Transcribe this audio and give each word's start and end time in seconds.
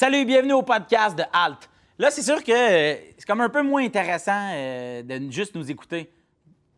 Salut, 0.00 0.24
bienvenue 0.24 0.54
au 0.54 0.62
podcast 0.62 1.14
de 1.14 1.24
Halt. 1.30 1.68
Là, 1.98 2.10
c'est 2.10 2.22
sûr 2.22 2.42
que 2.42 2.50
euh, 2.50 2.96
c'est 3.18 3.26
comme 3.26 3.42
un 3.42 3.50
peu 3.50 3.60
moins 3.60 3.84
intéressant 3.84 4.48
euh, 4.54 5.02
de 5.02 5.30
juste 5.30 5.54
nous 5.54 5.70
écouter. 5.70 6.10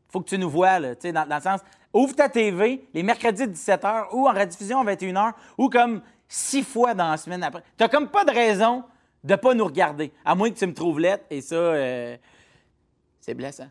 Faut 0.08 0.20
que 0.20 0.28
tu 0.28 0.36
nous 0.36 0.50
vois, 0.50 0.80
là, 0.80 0.96
tu 0.96 1.02
sais, 1.02 1.12
dans, 1.12 1.24
le 1.24 1.40
sens, 1.40 1.60
ouvre 1.92 2.16
ta 2.16 2.28
TV 2.28 2.84
les 2.92 3.04
mercredis 3.04 3.44
17h 3.44 4.08
ou 4.10 4.28
en 4.28 4.32
rediffusion 4.32 4.80
à 4.80 4.92
21h 4.92 5.34
ou 5.56 5.68
comme 5.68 6.02
six 6.26 6.64
fois 6.64 6.94
dans 6.94 7.12
la 7.12 7.16
semaine 7.16 7.44
après. 7.44 7.62
T'as 7.76 7.86
comme 7.86 8.08
pas 8.08 8.24
de 8.24 8.32
raison 8.32 8.82
de 9.22 9.36
pas 9.36 9.54
nous 9.54 9.66
regarder, 9.66 10.10
à 10.24 10.34
moins 10.34 10.50
que 10.50 10.58
tu 10.58 10.66
me 10.66 10.74
trouves 10.74 10.98
lettre 10.98 11.22
et 11.30 11.42
ça, 11.42 11.54
euh, 11.54 12.16
c'est 13.20 13.34
blessant. 13.34 13.68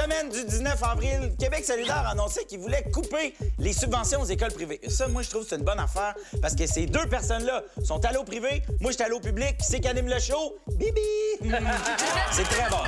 Semaine 0.00 0.30
du 0.30 0.44
19 0.46 0.82
avril, 0.82 1.32
Québec 1.38 1.62
solidaire 1.62 2.06
a 2.06 2.12
annoncé 2.12 2.46
qu'il 2.46 2.58
voulait 2.58 2.84
couper 2.90 3.34
les 3.58 3.74
subventions 3.74 4.22
aux 4.22 4.24
écoles 4.24 4.52
privées. 4.52 4.80
Ça, 4.88 5.08
moi, 5.08 5.20
je 5.20 5.28
trouve 5.28 5.42
que 5.42 5.50
c'est 5.50 5.56
une 5.56 5.64
bonne 5.64 5.78
affaire 5.78 6.14
parce 6.40 6.54
que 6.54 6.66
ces 6.66 6.86
deux 6.86 7.06
personnes-là 7.06 7.64
sont 7.84 8.02
allées 8.06 8.16
au 8.16 8.24
privé, 8.24 8.62
moi, 8.80 8.92
j'étais 8.92 9.04
allé 9.04 9.12
au 9.12 9.20
public, 9.20 9.56
c'est 9.60 9.78
qui 9.78 9.88
anime 9.88 10.08
le 10.08 10.18
show? 10.18 10.56
Bibi! 10.68 11.00
c'est 12.32 12.44
très 12.44 12.70
bon. 12.70 12.78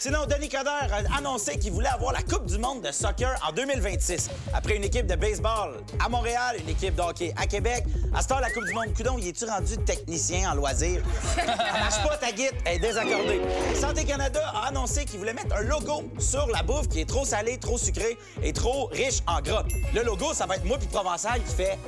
Sinon, 0.00 0.24
Denis 0.24 0.48
Coderre 0.48 0.88
a 0.90 1.18
annoncé 1.18 1.58
qu'il 1.58 1.72
voulait 1.72 1.90
avoir 1.90 2.14
la 2.14 2.22
Coupe 2.22 2.46
du 2.46 2.56
monde 2.56 2.80
de 2.80 2.90
soccer 2.90 3.38
en 3.46 3.52
2026. 3.52 4.30
Après 4.54 4.76
une 4.76 4.84
équipe 4.84 5.06
de 5.06 5.14
baseball 5.14 5.74
à 6.02 6.08
Montréal, 6.08 6.56
une 6.58 6.70
équipe 6.70 6.94
de 6.94 7.02
hockey 7.02 7.34
à 7.36 7.46
Québec, 7.46 7.84
à 8.14 8.22
ce 8.22 8.28
temps, 8.28 8.38
la 8.38 8.50
Coupe 8.50 8.64
du 8.64 8.72
monde, 8.72 8.94
coudon, 8.96 9.18
y 9.18 9.28
es-tu 9.28 9.44
rendu 9.44 9.76
technicien 9.76 10.52
en 10.52 10.54
loisirs? 10.54 11.02
Ça 11.36 11.44
marche 11.44 12.02
pas, 12.02 12.16
ta 12.16 12.32
guide, 12.32 12.54
elle 12.64 12.76
est 12.76 12.78
désaccordée. 12.78 13.42
Santé 13.78 14.06
Canada 14.06 14.40
a 14.54 14.68
annoncé 14.68 15.04
qu'il 15.04 15.18
voulait 15.18 15.34
mettre 15.34 15.54
un 15.54 15.60
logo 15.60 16.10
sur 16.18 16.46
la 16.46 16.62
bouffe 16.62 16.88
qui 16.88 17.02
est 17.02 17.08
trop 17.08 17.26
salée, 17.26 17.58
trop 17.58 17.76
sucrée 17.76 18.16
et 18.42 18.54
trop 18.54 18.86
riche 18.86 19.20
en 19.26 19.42
gras. 19.42 19.64
Le 19.94 20.02
logo, 20.02 20.32
ça 20.32 20.46
va 20.46 20.56
être 20.56 20.64
moi 20.64 20.78
puis 20.78 20.88
Provençal 20.88 21.42
qui 21.42 21.54
fait 21.54 21.78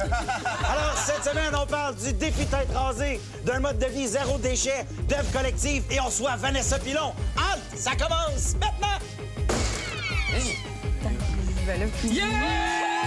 alors, 0.68 0.94
cette 0.96 1.24
semaine, 1.24 1.54
on 1.54 1.66
parle 1.66 1.94
du 1.96 2.12
défi 2.12 2.46
tête 2.46 2.68
rasée, 2.74 3.20
d'un 3.44 3.60
mode 3.60 3.78
de 3.78 3.86
vie 3.86 4.06
zéro 4.06 4.38
déchet, 4.38 4.86
d'œuvre 5.08 5.30
collective 5.32 5.82
et 5.90 6.00
on 6.00 6.10
soit 6.10 6.36
Vanessa 6.36 6.78
Pilon. 6.78 7.12
Halt! 7.36 7.60
Ça 7.74 7.92
commence 7.92 8.54
maintenant! 8.54 8.98
Je 12.02 12.99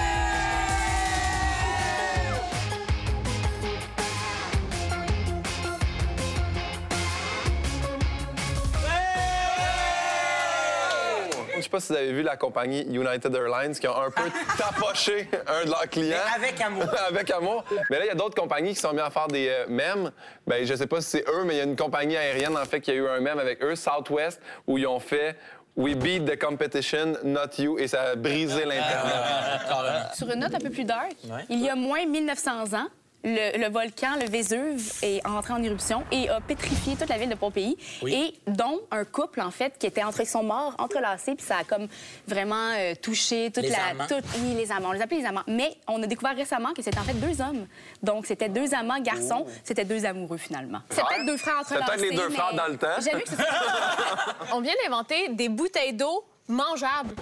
pas 11.74 11.80
si 11.80 11.92
vous 11.92 11.98
avez 11.98 12.14
vu 12.14 12.22
la 12.22 12.38
compagnie 12.38 12.82
United 12.84 13.34
Airlines 13.34 13.74
qui 13.74 13.88
ont 13.88 14.00
un 14.00 14.12
peu 14.12 14.22
tapoché 14.60 15.28
un 15.48 15.66
de 15.66 15.72
leurs 15.72 15.90
clients. 15.90 16.18
Mais 16.38 16.46
avec 16.46 16.62
amour. 16.62 16.84
avec 17.10 17.32
amour. 17.32 17.66
Mais 17.90 17.98
là, 17.98 18.06
il 18.06 18.08
y 18.10 18.12
a 18.12 18.16
d'autres 18.16 18.40
compagnies 18.40 18.76
qui 18.76 18.80
sont 18.80 18.92
mises 18.92 19.02
à 19.02 19.10
faire 19.10 19.28
des 19.28 19.50
euh, 19.50 19.66
mèmes. 19.68 20.12
Ben, 20.46 20.64
je 20.64 20.76
sais 20.76 20.86
pas 20.86 21.02
si 21.02 21.10
c'est 21.10 21.26
eux, 21.28 21.44
mais 21.46 21.56
il 21.56 21.58
y 21.58 21.62
a 21.62 21.64
une 21.64 21.76
compagnie 21.76 22.16
aérienne, 22.16 22.56
en 22.56 22.66
fait, 22.66 22.80
qui 22.80 22.92
a 22.92 22.94
eu 22.94 23.08
un 23.08 23.20
mème 23.22 23.40
avec 23.40 23.64
eux, 23.64 23.76
Southwest, 23.76 24.40
où 24.68 24.78
ils 24.78 24.86
ont 24.86 25.00
fait 25.00 25.36
We 25.76 25.96
beat 25.96 26.26
the 26.26 26.40
competition, 26.40 27.18
not 27.24 27.58
you, 27.58 27.80
et 27.80 27.88
ça 27.88 28.12
a 28.12 28.16
brisé 28.16 28.66
l'Internet. 28.66 30.14
Sur 30.14 30.30
une 30.30 30.42
note 30.42 30.54
un 30.54 30.60
peu 30.60 30.70
plus 30.70 30.86
dark, 30.86 31.16
il 31.50 31.60
y 31.60 31.70
a 31.70 31.76
moins 31.76 32.06
1900 32.06 32.74
ans, 32.74 32.88
le, 33.24 33.58
le 33.58 33.70
volcan, 33.72 34.16
le 34.22 34.30
Vésuve, 34.30 34.94
est 35.02 35.26
entré 35.26 35.54
en 35.54 35.64
éruption 35.64 36.04
et 36.12 36.30
a 36.30 36.42
pétrifié 36.42 36.96
toute 36.96 37.10
la 37.10 37.18
ville 37.18 37.30
de 37.30 37.36
Pompéi. 37.36 37.78
Et 38.08 38.34
dont 38.48 38.82
un 38.92 39.06
couple, 39.06 39.42
en 39.42 39.52
fait, 39.52 39.78
qui 39.78 39.86
était 39.88 40.04
entre, 40.04 40.22
ils 40.22 40.26
sont 40.28 40.44
morts, 40.44 40.76
entrelacés, 40.78 41.36
puis 41.36 41.46
ça 41.46 41.58
a 41.58 41.64
comme 41.64 41.88
vraiment 42.28 42.72
euh, 42.78 42.94
touché 43.02 43.52
toute 43.54 43.64
Les 43.64 43.70
la... 43.70 43.86
amants. 43.92 44.08
toute- 44.08 44.26
oui, 44.40 44.56
les 44.56 44.72
amants. 44.72 44.90
On 44.90 44.92
les 44.92 45.02
appelait 45.02 45.20
les 45.20 45.26
amants. 45.26 45.44
Mais 45.48 45.76
on 45.88 46.02
a 46.04 46.08
découvert 46.08 46.36
récemment 46.36 46.74
que 46.74 46.82
c'était 46.82 47.00
en 47.00 47.04
fait 47.04 47.14
deux 47.14 47.42
hommes. 47.42 47.66
Donc, 48.02 48.26
c'était 48.26 48.50
deux 48.50 48.74
amants 48.74 49.00
garçons. 49.00 49.46
C'était 49.64 49.86
deux 49.86 50.06
amoureux, 50.06 50.38
finalement. 50.38 50.80
C'est 50.90 51.02
peut-être 51.02 51.26
deux 51.26 51.38
frères 51.38 51.62
C'est 51.68 51.78
entrelacés, 51.78 51.98
peut-être 52.02 52.12
les 52.12 52.18
deux 52.18 52.30
mais 52.30 52.36
frères 52.36 52.54
dans 52.56 52.68
le 52.68 52.78
temps. 52.78 52.88
J'avais 53.00 53.24
que 53.24 53.30
c'était 53.30 53.44
On 54.54 54.62
vient 54.62 54.74
d'inventer 54.84 55.30
des 55.30 55.50
bouteilles 55.50 55.94
d'eau 55.94 56.26
mangeables. 56.47 57.16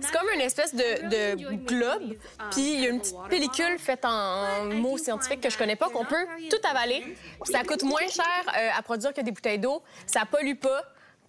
C'est 0.00 0.12
comme 0.12 0.28
une 0.34 0.40
espèce 0.40 0.74
de, 0.74 1.34
globe, 1.66 2.16
puis 2.50 2.74
il 2.74 2.80
y 2.80 2.86
a 2.86 2.90
une 2.90 3.00
petite 3.00 3.16
pellicule 3.28 3.78
faite 3.78 4.04
en 4.04 4.64
mots 4.66 4.98
scientifiques 4.98 5.40
que 5.40 5.50
je 5.50 5.58
connais 5.58 5.76
pas, 5.76 5.88
qu'on 5.90 6.04
peut 6.04 6.26
tout 6.50 6.68
avaler. 6.68 7.16
Ça 7.44 7.62
coûte 7.64 7.82
moins 7.82 8.06
cher 8.08 8.24
euh, 8.56 8.70
à 8.76 8.82
produire 8.82 9.12
que 9.12 9.20
des 9.20 9.30
bouteilles 9.30 9.58
d'eau. 9.58 9.82
Ça 10.06 10.24
pollue 10.24 10.56
pas. 10.56 10.82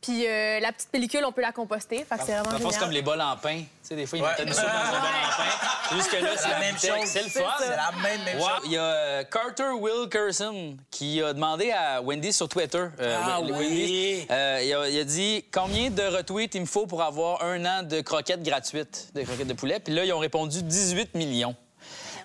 Puis 0.04 0.28
euh, 0.28 0.60
la 0.60 0.72
petite 0.72 0.90
pellicule, 0.92 1.24
on 1.26 1.32
peut 1.32 1.42
la 1.42 1.52
composter. 1.52 2.06
Fait 2.08 2.18
que 2.18 2.24
c'est 2.26 2.34
vraiment 2.38 2.70
comme 2.78 2.92
les 2.92 3.02
bols 3.02 3.22
en 3.22 3.36
pain. 3.38 3.60
Tu 3.62 3.66
sais, 3.82 3.96
des 3.96 4.06
fois, 4.06 4.20
ils 4.20 4.22
mettent 4.24 4.40
une 4.46 4.54
soupe 4.54 4.64
dans 4.64 4.70
un 4.70 5.00
bol 5.00 5.10
en 5.10 5.38
pain. 5.38 5.96
Jusque 5.96 6.12
là, 6.22 6.28
c'est 6.38 6.48
la 6.50 6.54
la 6.54 6.60
même 6.60 6.76
chose. 6.78 7.06
C'est 7.06 7.24
le 7.24 7.30
fun. 7.30 7.40
C'est 7.58 7.70
la 7.70 7.92
même, 8.04 8.24
même 8.26 8.38
Ouais, 8.38 8.44
chose. 8.44 8.62
Il 8.66 8.72
y 8.74 8.78
a 8.78 8.82
euh, 8.84 9.24
Carter 9.24 9.72
Wilkerson 9.80 10.78
qui 10.92 11.22
a 11.22 11.34
demandé 11.34 11.72
à 11.72 12.02
Wendy 12.02 12.32
sur 12.34 12.48
Twitter. 12.50 12.86
euh, 13.00 13.18
Ah 13.24 13.40
Wendy, 13.42 13.56
oui. 13.60 14.28
euh, 14.30 14.62
il, 14.64 14.74
a, 14.74 14.90
il 14.90 15.00
a 15.00 15.04
dit 15.04 15.46
combien 15.54 15.90
de 15.90 16.04
retweets 16.04 16.52
il 16.56 16.62
me 16.62 16.66
faut 16.66 16.86
pour 16.86 17.02
avoir 17.02 17.42
un 17.44 17.66
an 17.66 17.84
de 17.84 18.02
croquettes 18.02 18.44
gratuites, 18.44 19.10
de 19.16 19.22
croquettes 19.24 19.48
de 19.48 19.54
poulet? 19.54 19.80
Puis 19.80 19.94
là, 19.94 20.06
ils 20.06 20.14
ont 20.14 20.20
répondu 20.20 20.62
18 20.64 21.16
millions. 21.16 21.56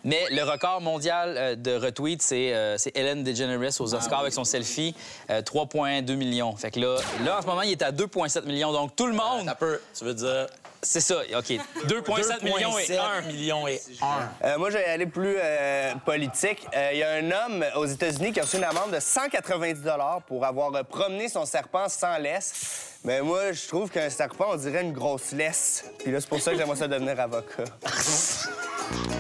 Mais 0.08 0.24
le 0.30 0.42
record 0.42 0.80
mondial 0.80 1.34
euh, 1.36 1.54
de 1.54 1.74
retweets, 1.74 2.22
c'est 2.22 2.54
euh, 2.54 2.78
c'est 2.78 2.96
Ellen 2.96 3.22
DeGeneres 3.22 3.78
aux 3.78 3.94
Oscars 3.94 4.20
avec 4.20 4.32
son 4.32 4.44
selfie, 4.44 4.94
euh, 5.28 5.42
3,2 5.42 6.16
millions. 6.16 6.56
Fait 6.56 6.70
que 6.70 6.80
là, 6.80 6.96
là, 7.22 7.38
en 7.38 7.42
ce 7.42 7.46
moment, 7.46 7.60
il 7.60 7.72
est 7.72 7.82
à 7.82 7.92
2,7 7.92 8.46
millions. 8.46 8.72
Donc, 8.72 8.96
tout 8.96 9.06
le 9.06 9.12
monde, 9.12 9.44
Ça 9.44 9.54
peut, 9.54 9.78
tu 9.96 10.04
veux 10.04 10.14
dire... 10.14 10.46
c'est 10.82 11.02
ça. 11.02 11.16
OK. 11.36 11.50
2,7 11.86 12.42
millions 12.42 12.78
et 12.78 12.84
2,7 12.84 12.98
1. 12.98 13.20
millions 13.26 13.68
et 13.68 13.82
1. 14.00 14.46
Euh, 14.46 14.58
moi, 14.58 14.70
je 14.70 14.78
vais 14.78 14.84
aller 14.86 15.04
plus 15.06 15.36
euh, 15.38 15.92
politique. 16.06 16.66
Euh, 16.74 16.88
Il 16.92 16.98
y 16.98 17.02
a 17.02 17.10
un 17.12 17.30
homme 17.30 17.64
aux 17.76 17.84
États-Unis 17.84 18.32
qui 18.32 18.40
a 18.40 18.44
reçu 18.44 18.56
une 18.56 18.64
amende 18.64 18.92
de 18.92 19.00
190 19.00 19.82
pour 20.26 20.42
avoir 20.46 20.74
euh, 20.74 20.84
promené 20.84 21.28
son 21.28 21.44
serpent 21.44 21.86
sans 21.90 22.16
laisse. 22.16 22.94
Mais 23.04 23.20
moi, 23.20 23.52
je 23.52 23.68
trouve 23.68 23.90
qu'un 23.90 24.08
serpent, 24.08 24.46
on 24.52 24.56
dirait 24.56 24.82
une 24.82 24.92
grosse 24.92 25.32
laisse. 25.32 25.84
Puis 25.98 26.10
là, 26.10 26.18
c'est 26.20 26.28
pour 26.30 26.40
ça 26.40 26.52
que 26.52 26.56
j'aimerais 26.56 26.76
ça 26.76 26.88
devenir 26.88 27.20
avocat. 27.20 27.64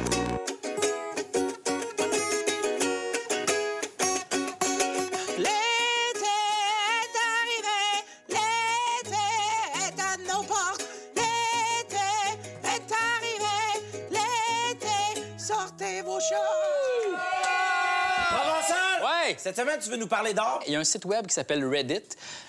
Cette 19.54 19.82
tu 19.82 19.88
veux 19.88 19.96
nous 19.96 20.06
parler 20.08 20.34
d'art? 20.34 20.60
Il 20.66 20.74
y 20.74 20.76
a 20.76 20.78
un 20.78 20.84
site 20.84 21.06
web 21.06 21.26
qui 21.26 21.32
s'appelle 21.32 21.64
Reddit 21.64 22.02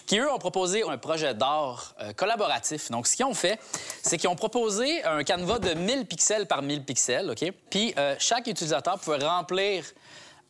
qui, 0.05 0.19
eux, 0.19 0.29
ont 0.29 0.37
proposé 0.37 0.83
un 0.83 0.97
projet 0.97 1.33
d'art 1.33 1.95
euh, 2.01 2.11
collaboratif. 2.11 2.91
Donc, 2.91 3.07
ce 3.07 3.15
qu'ils 3.15 3.25
ont 3.25 3.33
fait, 3.33 3.57
c'est 4.03 4.17
qu'ils 4.17 4.27
ont 4.27 4.35
proposé 4.35 5.01
un 5.05 5.23
canevas 5.23 5.59
de 5.59 5.75
1000 5.75 6.05
pixels 6.07 6.45
par 6.45 6.61
1000 6.61 6.83
pixels, 6.83 7.29
OK? 7.29 7.53
Puis, 7.69 7.93
euh, 7.97 8.15
chaque 8.19 8.47
utilisateur 8.47 8.99
pouvait 8.99 9.25
remplir 9.25 9.85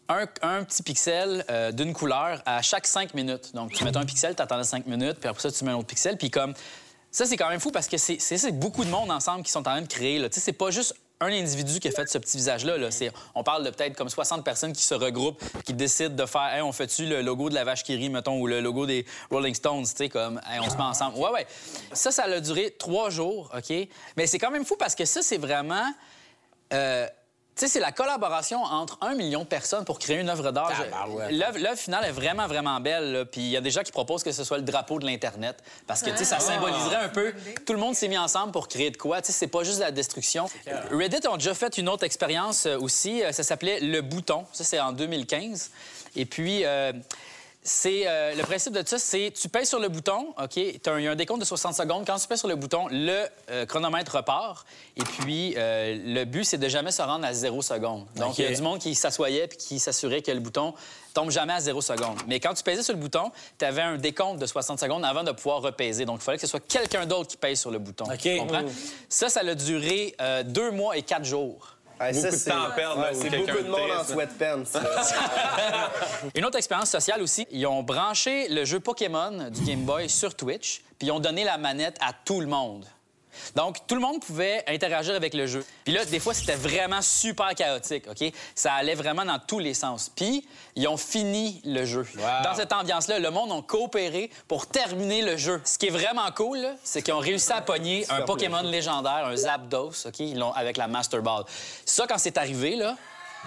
un, 0.07 0.25
petit 0.63 0.81
pixel 0.81 1.45
euh, 1.51 1.71
d'une 1.71 1.93
couleur 1.93 2.41
à 2.47 2.63
chaque 2.63 2.87
5 2.87 3.13
minutes. 3.13 3.53
Donc, 3.53 3.71
tu 3.73 3.83
mets 3.83 3.95
un 3.95 4.05
pixel, 4.05 4.35
tu 4.35 4.41
attendais 4.41 4.63
5 4.63 4.87
minutes, 4.87 5.19
puis 5.19 5.29
après 5.29 5.41
ça, 5.43 5.51
tu 5.51 5.63
mets 5.65 5.71
un 5.71 5.77
autre 5.77 5.87
pixel. 5.87 6.17
Puis, 6.17 6.31
comme 6.31 6.55
ça, 7.11 7.27
c'est 7.27 7.37
quand 7.37 7.49
même 7.49 7.59
fou 7.59 7.69
parce 7.69 7.87
que 7.87 7.97
c'est 7.97 8.51
beaucoup 8.53 8.83
de 8.83 8.89
monde 8.89 9.11
ensemble 9.11 9.43
qui 9.43 9.51
sont 9.51 9.59
en 9.59 9.63
train 9.63 9.81
de 9.81 9.87
créer. 9.87 10.19
Tu 10.29 10.35
sais, 10.35 10.39
c'est 10.39 10.53
pas 10.53 10.71
juste 10.71 10.95
un 11.21 11.27
individu 11.27 11.79
qui 11.79 11.87
a 11.87 11.91
fait 11.91 12.07
ce 12.09 12.17
petit 12.17 12.37
visage-là. 12.37 12.77
Là. 12.77 12.89
On 13.35 13.43
parle 13.43 13.65
de 13.65 13.69
peut-être 13.69 13.95
comme 13.95 14.09
60 14.09 14.43
personnes 14.43 14.73
qui 14.73 14.83
se 14.83 14.93
regroupent, 14.93 15.43
qui 15.65 15.73
décident 15.73 16.15
de 16.15 16.25
faire 16.25 16.53
Hey, 16.53 16.61
on 16.61 16.71
fait-tu 16.71 17.05
le 17.05 17.21
logo 17.21 17.49
de 17.49 17.55
la 17.55 17.63
vache 17.65 17.83
qui 17.83 17.95
rit, 17.95 18.09
mettons, 18.09 18.39
ou 18.39 18.47
le 18.47 18.61
logo 18.61 18.85
des 18.85 19.05
Rolling 19.29 19.53
Stones, 19.53 19.83
tu 19.85 19.95
sais, 19.95 20.09
comme 20.09 20.39
on 20.61 20.69
se 20.69 20.77
met 20.77 20.83
ensemble. 20.83 21.17
Ouais, 21.17 21.31
ouais. 21.31 21.47
Ça, 21.91 22.11
ça 22.11 22.23
a 22.23 22.39
duré 22.39 22.75
trois 22.77 23.09
jours, 23.09 23.51
OK? 23.55 23.75
Mais 24.15 24.27
c'est 24.27 24.39
quand 24.39 24.51
même 24.51 24.65
fou 24.65 24.75
parce 24.77 24.95
que 24.95 25.05
ça, 25.05 25.21
c'est 25.21 25.37
vraiment. 25.37 25.93
euh, 26.73 27.07
sais, 27.59 27.67
c'est 27.67 27.79
la 27.79 27.91
collaboration 27.91 28.63
entre 28.63 28.97
un 29.01 29.15
million 29.15 29.41
de 29.41 29.47
personnes 29.47 29.85
pour 29.85 29.99
créer 29.99 30.17
une 30.17 30.29
œuvre 30.29 30.51
d'art. 30.51 30.71
L'œuvre 31.29 31.57
l'œuvre 31.57 31.77
finale 31.77 32.05
est 32.05 32.11
vraiment, 32.11 32.47
vraiment 32.47 32.79
belle. 32.79 33.25
Puis 33.31 33.41
il 33.41 33.49
y 33.49 33.57
a 33.57 33.61
des 33.61 33.71
gens 33.71 33.81
qui 33.81 33.91
proposent 33.91 34.23
que 34.23 34.31
ce 34.31 34.43
soit 34.43 34.57
le 34.57 34.63
drapeau 34.63 34.99
de 34.99 35.05
l'Internet. 35.05 35.57
Parce 35.87 36.01
que, 36.01 36.09
tu 36.11 36.17
sais, 36.17 36.25
ça 36.25 36.39
symboliserait 36.39 36.95
un 36.97 37.09
peu... 37.09 37.33
Tout 37.65 37.73
le 37.73 37.79
monde 37.79 37.95
s'est 37.95 38.07
mis 38.07 38.17
ensemble 38.17 38.51
pour 38.51 38.67
créer 38.67 38.91
de 38.91 38.97
quoi. 38.97 39.21
Tu 39.21 39.27
sais, 39.27 39.33
c'est 39.33 39.47
pas 39.47 39.63
juste 39.63 39.77
de 39.77 39.83
la 39.83 39.91
destruction. 39.91 40.47
Reddit 40.91 41.27
ont 41.27 41.37
déjà 41.37 41.53
fait 41.53 41.77
une 41.77 41.89
autre 41.89 42.03
expérience 42.03 42.65
euh, 42.65 42.77
aussi. 42.79 43.23
Euh, 43.23 43.31
Ça 43.31 43.43
s'appelait 43.43 43.79
Le 43.79 44.01
Bouton. 44.01 44.45
Ça, 44.53 44.63
c'est 44.63 44.79
en 44.79 44.91
2015. 44.91 45.71
Et 46.15 46.25
puis... 46.25 46.65
euh, 46.65 46.93
c'est 47.69 48.07
euh, 48.07 48.33
le 48.33 48.41
principe 48.41 48.73
de 48.73 48.81
ça, 48.87 48.97
c'est 48.97 49.31
tu 49.39 49.47
pèses 49.47 49.69
sur 49.69 49.79
le 49.79 49.89
bouton, 49.89 50.33
OK, 50.41 50.59
t'as 50.81 50.91
un- 50.93 50.99
il 50.99 51.03
y 51.05 51.07
a 51.07 51.11
un 51.11 51.15
décompte 51.15 51.39
de 51.39 51.45
60 51.45 51.75
secondes. 51.75 52.03
Quand 52.05 52.17
tu 52.17 52.27
pèses 52.27 52.39
sur 52.39 52.47
le 52.47 52.55
bouton, 52.55 52.87
le 52.89 53.25
euh, 53.51 53.65
chronomètre 53.67 54.15
repart. 54.15 54.65
Et 54.97 55.03
puis, 55.03 55.53
euh, 55.55 55.95
le 56.03 56.25
but, 56.25 56.43
c'est 56.45 56.57
de 56.57 56.67
jamais 56.67 56.91
se 56.91 57.01
rendre 57.03 57.25
à 57.25 57.33
zéro 57.33 57.61
seconde. 57.61 58.05
Donc, 58.15 58.37
il 58.39 58.41
y 58.43 58.47
a 58.47 58.49
du 58.55 58.61
monde 58.63 58.79
qui 58.79 58.95
s'assoyait 58.95 59.47
puis 59.47 59.57
qui 59.57 59.79
s'assurait 59.79 60.21
que 60.23 60.31
le 60.31 60.39
bouton 60.39 60.73
tombe 61.13 61.29
jamais 61.29 61.53
à 61.53 61.59
zéro 61.59 61.81
seconde. 61.81 62.17
Mais 62.27 62.39
quand 62.39 62.53
tu 62.55 62.63
pèsais 62.63 62.81
sur 62.83 62.93
le 62.93 62.99
bouton, 62.99 63.31
tu 63.59 63.65
avais 63.65 63.81
un 63.83 63.97
décompte 63.97 64.39
de 64.39 64.45
60 64.47 64.79
secondes 64.79 65.05
avant 65.05 65.23
de 65.23 65.31
pouvoir 65.31 65.61
repaiser. 65.61 66.05
Donc, 66.05 66.21
il 66.21 66.23
fallait 66.23 66.37
que 66.37 66.41
ce 66.41 66.47
soit 66.47 66.59
quelqu'un 66.67 67.05
d'autre 67.05 67.29
qui 67.29 67.37
pèse 67.37 67.59
sur 67.59 67.69
le 67.71 67.77
bouton. 67.79 68.05
OK. 68.05 68.17
Tu 68.17 68.37
comprends? 68.37 68.63
Ça, 69.09 69.29
ça 69.29 69.41
a 69.41 69.55
duré 69.55 70.15
deux 70.45 70.71
mois 70.71 70.97
et 70.97 71.03
quatre 71.03 71.25
jours. 71.25 71.75
Ouais, 71.99 72.11
beaucoup 72.11 72.21
ça, 72.25 72.31
de 72.31 72.35
c'est- 72.35 72.49
temps 72.49 72.63
à 72.63 72.71
perdre. 72.71 73.01
ouais, 73.01 73.13
C'est 73.13 73.29
beaucoup 73.29 73.61
de 73.63 73.69
monde 73.69 73.91
en 73.99 74.03
sweatpants. 74.03 74.63
Une 76.35 76.45
autre 76.45 76.57
expérience 76.57 76.89
sociale 76.89 77.21
aussi, 77.21 77.47
ils 77.51 77.65
ont 77.67 77.83
branché 77.83 78.47
le 78.49 78.65
jeu 78.65 78.79
Pokémon 78.79 79.49
du 79.49 79.61
Game 79.63 79.81
Boy 79.83 80.09
sur 80.09 80.35
Twitch, 80.35 80.81
puis 80.97 81.07
ils 81.07 81.11
ont 81.11 81.19
donné 81.19 81.43
la 81.43 81.57
manette 81.57 81.97
à 82.01 82.11
tout 82.25 82.39
le 82.41 82.47
monde. 82.47 82.85
Donc, 83.55 83.77
tout 83.87 83.95
le 83.95 84.01
monde 84.01 84.19
pouvait 84.21 84.63
interagir 84.67 85.15
avec 85.15 85.33
le 85.33 85.47
jeu. 85.47 85.65
Puis 85.83 85.93
là, 85.93 86.05
des 86.05 86.19
fois, 86.19 86.33
c'était 86.33 86.55
vraiment 86.55 87.01
super 87.01 87.53
chaotique, 87.55 88.05
OK? 88.09 88.31
Ça 88.55 88.73
allait 88.73 88.95
vraiment 88.95 89.25
dans 89.25 89.39
tous 89.39 89.59
les 89.59 89.73
sens. 89.73 90.11
Puis, 90.15 90.47
ils 90.75 90.87
ont 90.87 90.97
fini 90.97 91.61
le 91.65 91.85
jeu. 91.85 92.05
Dans 92.43 92.55
cette 92.55 92.73
ambiance-là, 92.73 93.19
le 93.19 93.31
monde 93.31 93.51
a 93.51 93.61
coopéré 93.61 94.29
pour 94.47 94.67
terminer 94.67 95.21
le 95.21 95.37
jeu. 95.37 95.61
Ce 95.65 95.77
qui 95.77 95.87
est 95.87 95.91
vraiment 95.91 96.31
cool, 96.31 96.67
c'est 96.83 97.01
qu'ils 97.01 97.13
ont 97.13 97.19
réussi 97.19 97.51
à 97.51 97.61
pogner 97.61 98.05
un 98.09 98.21
Pokémon 98.21 98.61
légendaire, 98.61 99.25
un 99.25 99.35
Zapdos, 99.35 100.07
OK? 100.07 100.19
Ils 100.19 100.37
l'ont 100.37 100.53
avec 100.53 100.77
la 100.77 100.87
Master 100.87 101.21
Ball. 101.21 101.43
Ça, 101.85 102.05
quand 102.07 102.17
c'est 102.17 102.37
arrivé, 102.37 102.75
là... 102.75 102.95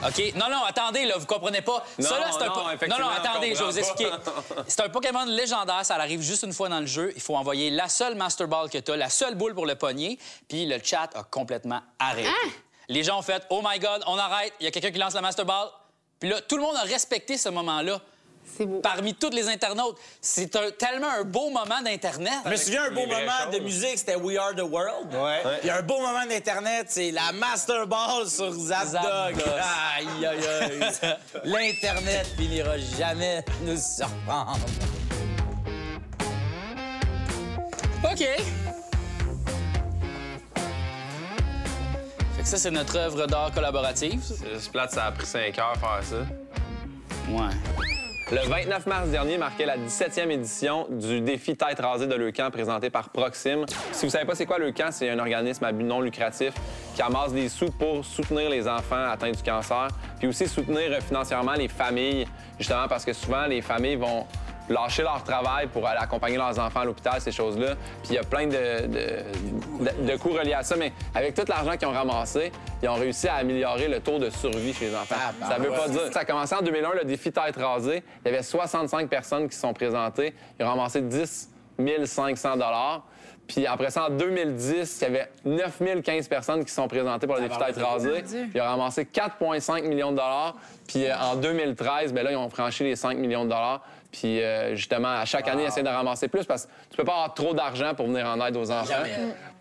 OK. 0.00 0.34
Non, 0.34 0.48
non, 0.50 0.64
attendez, 0.64 1.04
là, 1.04 1.16
vous 1.18 1.26
comprenez 1.26 1.62
pas. 1.62 1.84
ça, 1.98 2.14
Non, 2.14 2.20
là, 2.20 2.30
c'est 2.32 2.42
un 2.42 2.46
non, 2.46 2.52
po- 2.54 2.86
non, 2.88 2.98
non, 2.98 3.06
on 3.06 3.08
attendez, 3.10 3.54
je 3.54 3.58
vais 3.60 3.64
vous 3.70 3.78
expliquer. 3.78 4.10
C'est 4.66 4.80
un 4.80 4.88
Pokémon 4.88 5.24
légendaire, 5.26 5.84
ça 5.84 5.94
arrive 5.96 6.22
juste 6.22 6.42
une 6.44 6.52
fois 6.52 6.68
dans 6.68 6.80
le 6.80 6.86
jeu. 6.86 7.12
Il 7.14 7.20
faut 7.20 7.36
envoyer 7.36 7.70
la 7.70 7.88
seule 7.88 8.14
Master 8.14 8.48
Ball 8.48 8.68
que 8.70 8.78
tu 8.78 8.90
as, 8.90 8.96
la 8.96 9.10
seule 9.10 9.34
boule 9.34 9.54
pour 9.54 9.66
le 9.66 9.74
pogner, 9.76 10.18
puis 10.48 10.66
le 10.66 10.78
chat 10.82 11.10
a 11.14 11.22
complètement 11.24 11.80
arrêté. 11.98 12.28
Les 12.88 13.04
gens 13.04 13.18
ont 13.18 13.22
fait 13.22 13.44
Oh 13.50 13.60
my 13.64 13.78
God, 13.78 14.02
on 14.06 14.18
arrête, 14.18 14.52
il 14.60 14.64
y 14.64 14.66
a 14.66 14.70
quelqu'un 14.70 14.90
qui 14.90 14.98
lance 14.98 15.14
la 15.14 15.20
Master 15.20 15.44
Ball. 15.44 15.68
Puis 16.18 16.30
là, 16.30 16.40
tout 16.40 16.56
le 16.56 16.62
monde 16.62 16.76
a 16.76 16.82
respecté 16.82 17.36
ce 17.38 17.48
moment-là. 17.50 18.00
Beau. 18.60 18.80
Parmi 18.80 19.14
tous 19.14 19.30
les 19.30 19.48
internautes, 19.48 19.96
c'est 20.20 20.54
un- 20.56 20.70
tellement 20.72 21.08
un 21.08 21.24
beau 21.24 21.48
moment 21.50 21.80
d'Internet. 21.82 22.32
Je 22.44 22.50
me 22.50 22.56
souviens 22.56 22.84
un 22.84 22.90
beau 22.90 23.06
moment 23.06 23.50
de 23.52 23.58
musique, 23.60 23.96
c'était 23.98 24.14
We 24.14 24.36
Are 24.38 24.54
the 24.54 24.60
World. 24.62 25.12
Ouais. 25.14 25.58
Puis 25.60 25.70
un 25.70 25.82
beau 25.82 25.98
moment 26.00 26.26
d'Internet, 26.28 26.86
c'est 26.90 27.10
la 27.10 27.32
Master 27.32 27.86
Ball 27.86 28.28
sur. 28.28 28.52
Zapdos. 28.52 28.98
Aïe, 28.98 30.26
aïe, 30.26 30.46
aïe. 30.46 31.16
L'Internet 31.44 32.26
finira 32.36 32.76
jamais 32.78 33.42
de 33.62 33.70
nous 33.72 33.80
surprendre. 33.80 34.58
OK. 38.04 38.18
Fait 42.36 42.42
que 42.42 42.48
ça, 42.48 42.58
c'est 42.58 42.70
notre 42.70 42.96
œuvre 42.96 43.26
d'art 43.26 43.52
collaborative. 43.52 44.20
C'est 44.22 44.52
juste 44.54 44.70
plate, 44.72 44.90
ça 44.92 45.06
a 45.06 45.12
pris 45.12 45.26
5 45.26 45.58
heures 45.58 45.76
faire 45.76 46.00
ça. 46.02 46.16
Ouais. 47.30 47.91
Le 48.32 48.48
29 48.48 48.86
mars 48.86 49.08
dernier 49.10 49.36
marquait 49.36 49.66
la 49.66 49.76
17e 49.76 50.30
édition 50.30 50.86
du 50.88 51.20
défi 51.20 51.54
Tête 51.54 51.80
rasée 51.80 52.06
de 52.06 52.14
Leucan 52.14 52.50
présenté 52.50 52.88
par 52.88 53.10
Proxime. 53.10 53.66
Si 53.92 54.06
vous 54.06 54.10
savez 54.10 54.24
pas 54.24 54.34
c'est 54.34 54.46
quoi 54.46 54.58
Leucan, 54.58 54.86
c'est 54.90 55.10
un 55.10 55.18
organisme 55.18 55.62
à 55.64 55.70
but 55.70 55.84
non 55.84 56.00
lucratif 56.00 56.54
qui 56.94 57.02
amasse 57.02 57.34
des 57.34 57.50
sous 57.50 57.70
pour 57.70 58.02
soutenir 58.02 58.48
les 58.48 58.66
enfants 58.66 59.10
atteints 59.10 59.32
du 59.32 59.42
cancer, 59.42 59.88
puis 60.18 60.28
aussi 60.28 60.48
soutenir 60.48 60.98
financièrement 61.02 61.52
les 61.52 61.68
familles, 61.68 62.26
justement 62.58 62.88
parce 62.88 63.04
que 63.04 63.12
souvent 63.12 63.44
les 63.44 63.60
familles 63.60 63.96
vont 63.96 64.26
lâcher 64.70 65.02
leur 65.02 65.22
travail 65.22 65.66
pour 65.66 65.86
aller 65.86 66.00
accompagner 66.00 66.38
leurs 66.38 66.58
enfants 66.58 66.80
à 66.80 66.84
l'hôpital, 66.86 67.20
ces 67.20 67.32
choses-là. 67.32 67.74
Puis 68.02 68.12
il 68.12 68.14
y 68.14 68.18
a 68.18 68.22
plein 68.22 68.46
de 68.46 70.16
coûts 70.16 70.32
reliés 70.32 70.54
à 70.54 70.62
ça, 70.62 70.76
mais 70.76 70.94
avec 71.14 71.34
tout 71.34 71.44
l'argent 71.46 71.76
qu'ils 71.76 71.88
ont 71.88 71.92
ramassé, 71.92 72.50
ils 72.82 72.88
ont 72.88 72.94
réussi 72.94 73.28
à 73.28 73.36
améliorer 73.36 73.88
le 73.88 74.00
taux 74.00 74.18
de 74.18 74.30
survie 74.30 74.74
chez 74.74 74.86
les 74.86 74.94
enfants. 74.94 75.14
ça 75.40 75.58
veut 75.58 75.70
pas 75.70 75.88
dire... 75.88 76.12
Ça 76.12 76.20
a 76.20 76.24
commencé 76.24 76.54
en 76.54 76.62
2001, 76.62 76.94
le 76.94 77.04
défi 77.04 77.30
tête 77.30 77.56
rasée. 77.56 78.02
Il 78.24 78.30
y 78.30 78.34
avait 78.34 78.42
65 78.42 79.08
personnes 79.08 79.48
qui 79.48 79.54
se 79.54 79.60
sont 79.60 79.72
présentées. 79.72 80.34
Ils 80.58 80.64
ont 80.64 80.68
ramassé 80.68 81.00
10 81.00 81.48
500 82.04 82.56
puis 83.46 83.66
après 83.66 83.90
ça, 83.90 84.06
en 84.06 84.10
2010, 84.10 84.98
il 85.00 85.02
y 85.02 85.06
avait 85.06 85.28
9015 85.44 86.28
personnes 86.28 86.64
qui 86.64 86.70
se 86.70 86.76
sont 86.76 86.88
présentées 86.88 87.26
pour 87.26 87.36
le 87.36 87.42
défi 87.42 87.58
tête 87.58 87.76
rasée. 87.76 88.24
Ils 88.54 88.60
ont 88.60 88.64
ramassé 88.64 89.04
4,5 89.04 89.82
millions 89.82 90.12
de 90.12 90.16
dollars. 90.16 90.56
Puis 90.86 91.06
euh, 91.06 91.16
en 91.18 91.36
2013, 91.36 92.12
ben 92.12 92.24
là, 92.24 92.32
ils 92.32 92.36
ont 92.36 92.48
franchi 92.48 92.84
les 92.84 92.96
5 92.96 93.18
millions 93.18 93.44
de 93.44 93.50
dollars. 93.50 93.82
Puis 94.10 94.40
euh, 94.40 94.74
justement, 94.74 95.08
à 95.08 95.24
chaque 95.24 95.48
année, 95.48 95.64
ils 95.64 95.68
essaient 95.68 95.82
de 95.82 95.88
ramasser 95.88 96.28
plus 96.28 96.44
parce 96.44 96.66
que 96.66 96.70
tu 96.90 96.96
peux 96.96 97.04
pas 97.04 97.12
avoir 97.12 97.34
trop 97.34 97.52
d'argent 97.52 97.94
pour 97.94 98.06
venir 98.06 98.26
en 98.26 98.44
aide 98.46 98.56
aux 98.56 98.70
enfants. 98.70 99.02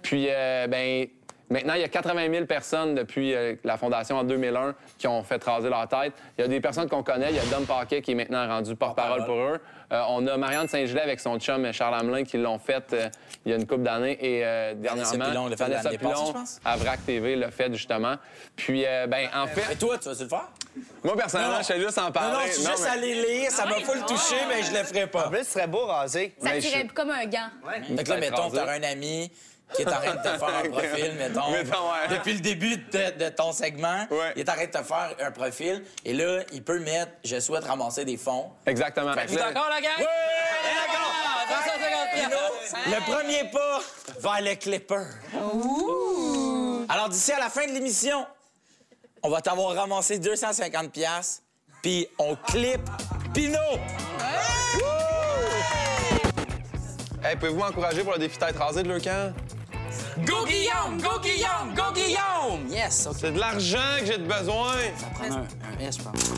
Puis, 0.02 0.28
euh, 0.30 0.68
ben 0.68 1.08
Maintenant, 1.52 1.74
il 1.76 1.82
y 1.82 1.84
a 1.84 1.88
80 1.90 2.32
000 2.32 2.46
personnes 2.46 2.96
depuis 2.96 3.36
euh, 3.36 3.56
la 3.64 3.78
fondation 3.78 4.18
en 4.18 4.24
2001 4.24 4.74
qui 4.98 5.08
ont 5.08 5.22
fait 5.22 5.44
raser 5.44 5.70
leur 5.70 5.88
tête. 5.88 6.14
Il 6.38 6.42
y 6.42 6.46
a 6.46 6.48
des 6.48 6.62
personnes 6.62 6.90
qu'on 6.90 7.04
connaît. 7.04 7.30
Il 7.30 7.36
y 7.36 7.40
a 7.40 7.44
Dom 7.46 7.66
Paquet 7.66 8.02
qui 8.02 8.12
est 8.12 8.16
maintenant 8.16 8.48
rendu 8.48 8.76
porte-parole 8.76 9.26
pour 9.26 9.36
eux. 9.36 9.60
Euh, 9.92 10.02
on 10.08 10.26
a 10.28 10.38
Marianne 10.38 10.70
Saint-Gelais 10.70 11.02
avec 11.02 11.20
son 11.20 11.38
chum 11.38 11.72
Charles 11.74 11.96
Hamelin 12.00 12.24
qui 12.24 12.38
l'ont 12.38 12.58
fait 12.58 12.94
euh, 12.94 13.10
il 13.46 13.52
y 13.52 13.54
a 13.54 13.58
une 13.58 13.68
couple 13.68 13.84
d'années. 13.84 14.18
Et 14.22 14.46
euh, 14.46 14.74
dernièrement, 14.76 15.26
Pilon 15.26 15.48
l'a 15.48 15.58
fait 15.58 15.64
Vanessa 15.66 15.84
passée, 15.84 15.98
Pilon 15.98 16.26
je 16.28 16.32
pense. 16.32 16.60
à 16.64 16.78
VRAC 16.78 17.06
TV 17.06 17.36
l'a 17.36 17.52
fait 17.52 17.72
justement. 17.74 18.16
Puis, 18.56 18.86
euh, 18.88 19.06
ben 19.08 19.28
en 19.36 19.48
fait, 19.48 19.74
Et 19.74 19.76
toi, 19.76 19.98
tu 19.98 20.08
vas-tu 20.08 20.24
le 20.24 20.30
faire? 20.30 20.48
moi 21.04 21.18
personnellement, 21.18 21.58
je 21.58 21.64
suis 21.74 21.82
juste 21.82 21.98
en 21.98 22.06
Non, 22.06 22.12
parler. 22.14 22.34
non, 22.34 22.40
je 22.48 22.52
suis 22.54 22.66
juste 22.66 22.84
mais- 22.86 22.90
allé 22.98 23.14
lire, 23.16 23.52
ça 23.52 23.66
m'a 23.66 23.74
pas 23.76 23.96
le 23.96 24.06
toucher, 24.08 24.38
mais 24.48 24.64
je 24.64 24.72
le 24.72 24.84
ferai 24.86 25.08
pas. 25.08 25.28
En 25.28 25.30
plus, 25.30 25.40
ce 25.44 25.52
serait 25.52 25.68
beau 25.68 25.86
rasé. 25.86 26.34
Ça 26.42 26.52
tirait 26.52 26.86
je- 26.88 26.94
comme 26.94 27.10
un 27.10 27.26
gant. 27.26 27.50
Fait 27.98 28.04
que 28.06 28.10
là, 28.10 28.18
mettons, 28.18 28.50
t'auras 28.50 28.76
un 28.78 28.84
ami 28.84 29.30
qui 29.76 29.82
est 29.84 29.88
en 29.88 29.92
train 29.92 30.16
de 30.16 30.22
te 30.22 30.38
faire 30.38 30.56
un 30.64 30.70
profil, 30.70 31.14
mettons. 31.18 31.52
Mettons, 31.52 31.92
ouais. 31.92 32.08
Depuis 32.18 32.34
le 32.34 32.40
début 32.40 32.78
de, 32.78 33.18
de 33.26 33.30
ton 33.30 33.52
segment, 33.52 34.06
Ouais. 34.10 34.34
il 34.36 34.42
est 34.42 34.50
en 34.50 34.54
train 34.54 34.66
de 34.66 34.72
te 34.72 34.84
faire 34.84 35.16
un 35.20 35.32
profil. 35.32 35.84
Et 36.06 36.14
là, 36.14 36.42
il 36.52 36.64
peut 36.64 36.80
mettre 36.80 37.12
«Je 37.24 37.40
souhaite 37.40 37.64
ramasser 37.66 38.04
des 38.06 38.18
fonds 38.18 38.50
Exactement. 38.66 39.12
Vous 39.14 39.20
êtes 39.20 39.34
d'accord, 39.34 39.70
la 39.70 39.82
gang? 39.82 39.98
Ouais! 40.00 40.06
250 41.50 42.12
piastres. 42.14 42.78
Le 42.88 43.12
premier 43.12 43.44
pas 43.52 43.80
vers 44.20 44.42
le 44.42 44.56
clipper. 44.56 45.06
Alors, 46.90 47.10
d'ici 47.10 47.32
à 47.32 47.40
la 47.40 47.50
fin 47.50 47.66
de 47.68 47.72
l'émission, 47.72 48.26
on 49.24 49.30
va 49.30 49.42
t'avoir 49.42 49.76
ramassé 49.76 50.20
250 50.20 50.92
pièces 50.92 51.42
puis 51.82 52.08
on 52.20 52.36
clip 52.36 52.82
Pinot. 53.34 53.58
Hey, 57.24 57.36
pouvez-vous 57.36 57.58
m'encourager 57.60 58.04
pour 58.04 58.14
le 58.14 58.20
défi 58.20 58.38
tête 58.38 58.58
rasée 58.58 58.84
de 58.84 58.90
Leucan? 58.90 59.32
Go 60.26 60.46
Guillaume! 60.46 61.02
Go 61.02 61.20
Guillaume! 61.20 61.74
Go 61.76 61.92
Guillaume! 61.94 62.68
Yes, 62.70 63.08
OK. 63.08 63.16
C'est 63.20 63.32
de 63.32 63.40
l'argent 63.40 63.78
que 64.00 64.06
j'ai 64.06 64.18
de 64.18 64.26
besoin. 64.26 64.76
Prends 65.16 65.32
un, 65.36 65.42
un 65.42 65.80
S, 65.80 65.98
je 65.98 66.04
pense. 66.04 66.32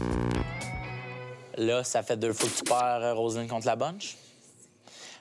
Là, 1.57 1.83
ça 1.83 2.01
fait 2.03 2.17
deux 2.17 2.33
fois 2.33 2.49
que 2.49 2.55
tu 2.55 2.63
perds 2.63 3.01
euh, 3.01 3.13
Roselyne 3.13 3.47
contre 3.47 3.67
la 3.67 3.75
bunch. 3.75 4.17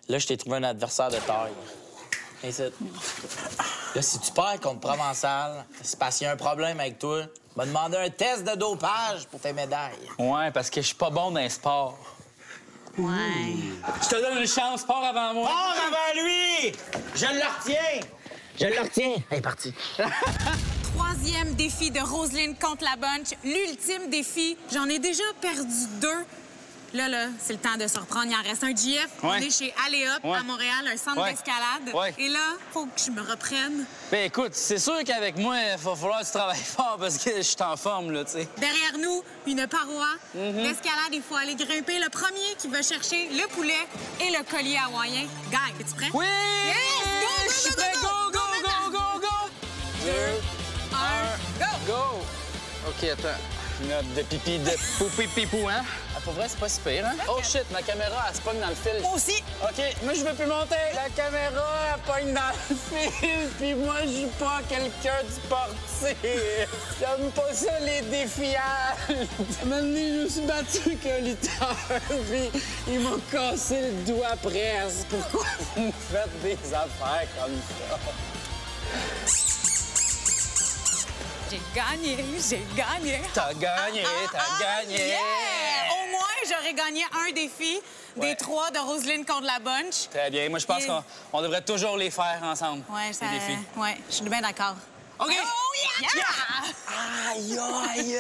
Là, 0.08 0.19
je 0.19 0.26
t'ai 0.26 0.37
trouvé 0.37 0.56
un 0.56 0.62
adversaire 0.64 1.11
de 1.11 1.17
taille. 1.17 1.52
Là, 3.94 4.02
si 4.02 4.19
tu 4.19 4.32
perds 4.32 4.61
contre 4.61 4.81
Provençal, 4.81 5.64
c'est 5.82 5.99
parce 5.99 6.19
qu'il 6.19 6.26
y 6.26 6.29
a 6.29 6.32
un 6.32 6.37
problème 6.37 6.81
avec 6.81 6.99
toi. 6.99 7.23
Va 7.55 7.67
demander 7.67 7.99
un 7.99 8.11
test 8.11 8.44
de 8.44 8.56
dopage 8.56 9.26
pour 9.31 9.38
tes 9.40 9.52
médailles. 9.52 10.08
Ouais, 10.19 10.50
parce 10.50 10.70
que 10.70 10.81
je 10.81 10.87
suis 10.87 10.96
pas 10.96 11.10
bon 11.10 11.31
dans 11.31 11.41
les 11.41 11.51
sports. 11.51 11.98
Ouais. 12.98 13.55
Je 14.03 14.08
te 14.08 14.20
donne 14.20 14.39
une 14.39 14.46
chance, 14.48 14.84
pars 14.84 15.05
avant 15.05 15.34
moi. 15.34 15.48
Pars 15.48 15.77
avant 15.86 16.22
lui! 16.22 16.72
Je 17.15 17.27
le 17.27 17.41
retiens! 17.58 18.01
Je 18.61 18.67
le 18.67 18.81
retiens! 18.81 19.15
Elle 19.31 19.39
est 19.39 19.43
partie. 19.43 19.73
Troisième 20.94 21.55
défi 21.55 21.91
de 21.91 22.01
Roselyne 22.01 22.55
contre 22.56 22.85
la 22.85 22.97
bunch. 22.97 23.29
L'ultime 23.44 24.11
défi. 24.11 24.56
J'en 24.73 24.89
ai 24.89 24.99
déjà 24.99 25.23
perdu 25.41 25.87
deux. 26.01 26.25
Là, 26.94 27.09
là, 27.09 27.29
c'est 27.41 27.55
le 27.55 27.59
temps 27.59 27.79
de 27.79 27.87
se 27.87 27.99
reprendre. 27.99 28.27
Il 28.29 28.35
en 28.37 28.43
reste 28.43 28.63
un 28.65 28.75
GF. 28.77 29.09
On 29.23 29.32
est 29.32 29.49
chez 29.51 29.73
Aléop 29.87 30.23
Ouais. 30.25 30.37
à 30.37 30.43
Montréal, 30.43 30.87
un 30.93 30.97
centre 30.99 31.23
Ouais. 31.23 31.31
d'escalade. 31.32 31.94
Ouais. 31.94 32.13
Et 32.19 32.29
là, 32.29 32.39
faut 32.71 32.85
que 32.85 32.91
je 33.06 33.11
me 33.11 33.23
reprenne. 33.23 33.87
Ben 34.11 34.27
écoute, 34.27 34.51
c'est 34.53 34.79
sûr 34.79 35.03
qu'avec 35.06 35.39
moi, 35.39 35.56
il 35.59 35.79
va 35.79 35.97
falloir 35.97 36.21
que 36.21 36.27
tu 36.27 36.32
travailles 36.32 36.59
fort 36.77 36.99
parce 37.01 37.17
que 37.17 37.35
je 37.39 37.41
suis 37.43 37.56
en 37.63 37.79
forme, 37.79 38.11
là, 38.11 38.25
tu 38.27 38.32
sais. 38.32 38.49
Derrière 38.59 38.99
nous, 39.01 39.23
une 39.47 39.67
paroi 39.69 40.06
Mhm. 40.35 40.53
d'escalade. 40.65 41.13
Il 41.13 41.23
faut 41.23 41.37
aller 41.37 41.55
grimper. 41.55 41.99
Le 41.99 42.11
premier 42.11 42.55
qui 42.59 42.69
va 42.69 42.82
chercher 42.82 43.31
le 43.31 43.49
poulet 43.49 43.89
et 44.21 44.29
le 44.31 44.44
collier 44.44 44.77
hawaïen. 44.87 45.27
Guy, 45.51 45.81
es-tu 45.81 45.94
prêt? 45.94 46.11
Oui! 46.13 46.27
Yes! 46.67 47.69
Go, 47.75 47.82
go, 48.02 48.02
go! 51.86 52.20
OK, 52.89 53.08
attends. 53.10 53.39
Note 53.89 54.15
de 54.15 54.22
pipi 54.22 54.58
de 54.58 54.70
poupi 54.98 55.27
pipou, 55.29 55.67
hein? 55.69 55.82
Ah, 56.15 56.20
pour 56.22 56.34
vrai, 56.34 56.46
c'est 56.48 56.58
pas 56.58 56.69
si 56.69 56.79
pire, 56.81 57.05
hein? 57.06 57.17
Oh 57.29 57.41
shit, 57.43 57.65
ma 57.72 57.82
caméra, 57.82 58.27
elle 58.29 58.36
se 58.36 58.41
pogne 58.41 58.60
dans 58.60 58.69
le 58.69 58.74
fil. 58.74 59.01
Moi 59.01 59.12
aussi. 59.15 59.43
OK, 59.62 59.82
moi, 60.05 60.12
je 60.15 60.20
veux 60.22 60.34
plus 60.34 60.46
monter. 60.46 60.77
La 60.94 61.08
caméra, 61.10 61.67
elle 61.94 62.01
pogne 62.03 62.32
dans 62.34 62.53
le 62.70 62.77
fil, 63.20 63.48
puis 63.58 63.74
moi, 63.74 63.96
je 64.05 64.08
suis 64.08 64.27
pas 64.39 64.60
quelqu'un 64.69 65.22
de 65.24 65.32
sportif. 65.32 66.17
J'aime 67.01 67.31
pas 67.32 67.53
ça, 67.55 67.81
les 67.81 68.03
défiages. 68.03 68.58
Un 69.10 69.65
moment 69.65 69.81
donné, 69.81 70.08
je 70.12 70.22
me 70.24 70.29
suis 70.29 70.41
battu 70.43 70.79
avec 70.86 71.06
un 71.06 71.19
lutteur, 71.20 71.77
puis 72.31 72.60
il 72.89 73.01
m'a 73.01 73.17
cassé 73.32 73.81
le 73.81 74.12
doigt 74.12 74.36
presque. 74.43 75.06
Pourquoi 75.08 75.46
vous 75.74 75.82
me 75.86 75.93
faites 75.93 76.43
des 76.43 76.74
affaires 76.74 77.27
comme 77.41 77.55
ça? 77.89 77.98
J'ai 81.53 81.61
gagné, 81.75 82.17
j'ai 82.49 82.63
gagné. 82.75 83.21
T'as 83.35 83.53
gagné, 83.53 84.03
t'as 84.32 84.39
Ah, 84.39 84.59
gagné. 84.59 85.09
yeah! 85.09 85.19
Au 85.93 86.11
moins, 86.11 86.21
j'aurais 86.49 86.73
gagné 86.73 87.05
un 87.13 87.31
défi 87.31 87.79
des 88.17 88.35
trois 88.37 88.71
de 88.71 88.79
Roselyne 88.79 89.27
contre 89.27 89.43
la 89.44 89.59
bunch. 89.59 90.09
Très 90.09 90.31
bien. 90.31 90.49
Moi, 90.49 90.59
je 90.61 90.65
pense 90.65 90.82
Yeah. 90.85 91.05
qu'on 91.31 91.39
on 91.41 91.43
devrait 91.43 91.61
toujours 91.61 91.99
les 91.99 92.11
faire 92.11 92.39
ensemble. 92.43 92.82
Ouais, 92.89 93.13
ça... 93.13 93.27
les 93.27 93.39
défis. 93.39 93.59
Ouais, 93.77 93.99
je 94.09 94.15
suis 94.15 94.25
bien 94.31 94.41
d'accord. 94.41 94.77
OK. 95.19 95.29
Oh, 95.29 96.01
yeah! 96.01 97.35
Aïe, 97.35 97.59
aïe! 97.59 98.19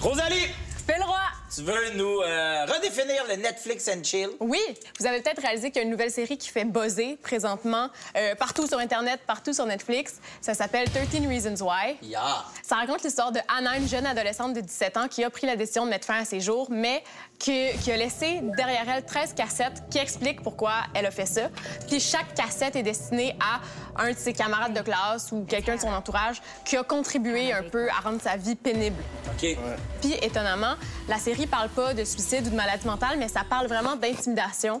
Rosalie, 0.00 0.48
Fais 0.86 0.98
le 0.98 1.04
roi! 1.04 1.18
tu 1.54 1.62
veux 1.62 1.90
nous 1.94 2.20
euh, 2.20 2.63
le 3.02 3.36
Netflix 3.36 3.88
and 3.88 4.04
chill? 4.04 4.28
Oui, 4.40 4.60
vous 4.98 5.06
avez 5.06 5.20
peut-être 5.20 5.42
réalisé 5.42 5.70
qu'il 5.70 5.76
y 5.76 5.80
a 5.80 5.84
une 5.84 5.90
nouvelle 5.90 6.10
série 6.10 6.38
qui 6.38 6.48
fait 6.48 6.64
buzzer 6.64 7.16
présentement 7.22 7.88
euh, 8.16 8.34
partout 8.34 8.66
sur 8.66 8.78
Internet, 8.78 9.20
partout 9.26 9.52
sur 9.52 9.66
Netflix. 9.66 10.20
Ça 10.40 10.54
s'appelle 10.54 10.88
13 10.90 11.26
Reasons 11.26 11.64
Why. 11.64 11.96
Yeah. 12.02 12.44
Ça 12.62 12.76
raconte 12.76 13.02
l'histoire 13.02 13.32
de 13.32 13.40
Anna, 13.56 13.76
une 13.78 13.88
jeune 13.88 14.06
adolescente 14.06 14.54
de 14.54 14.60
17 14.60 14.96
ans 14.96 15.08
qui 15.08 15.24
a 15.24 15.30
pris 15.30 15.46
la 15.46 15.56
décision 15.56 15.84
de 15.84 15.90
mettre 15.90 16.06
fin 16.06 16.20
à 16.20 16.24
ses 16.24 16.40
jours, 16.40 16.68
mais 16.70 17.02
qui, 17.38 17.68
qui 17.82 17.92
a 17.92 17.96
laissé 17.96 18.40
derrière 18.56 18.88
elle 18.88 19.04
13 19.04 19.34
cassettes 19.34 19.82
qui 19.90 19.98
expliquent 19.98 20.42
pourquoi 20.42 20.72
elle 20.94 21.06
a 21.06 21.10
fait 21.10 21.26
ça. 21.26 21.48
Puis 21.88 22.00
chaque 22.00 22.34
cassette 22.34 22.76
est 22.76 22.82
destinée 22.82 23.36
à 23.40 23.60
un 24.02 24.12
de 24.12 24.16
ses 24.16 24.32
camarades 24.32 24.72
de 24.72 24.80
classe 24.80 25.30
ou 25.32 25.44
quelqu'un 25.44 25.76
de 25.76 25.80
son 25.80 25.92
entourage 25.92 26.40
qui 26.64 26.76
a 26.76 26.82
contribué 26.82 27.52
un 27.52 27.62
peu 27.62 27.88
à 27.90 28.08
rendre 28.08 28.20
sa 28.20 28.36
vie 28.36 28.54
pénible. 28.54 29.02
OK. 29.26 29.56
Puis, 30.00 30.14
étonnamment, 30.22 30.74
la 31.08 31.18
série 31.18 31.46
parle 31.46 31.68
pas 31.68 31.94
de 31.94 32.04
suicide 32.04 32.46
ou 32.46 32.50
de 32.50 32.56
maladie 32.56 32.86
mentale, 32.86 33.18
mais 33.18 33.28
ça 33.28 33.42
parle 33.48 33.66
vraiment 33.66 33.96
d'intimidation. 33.96 34.80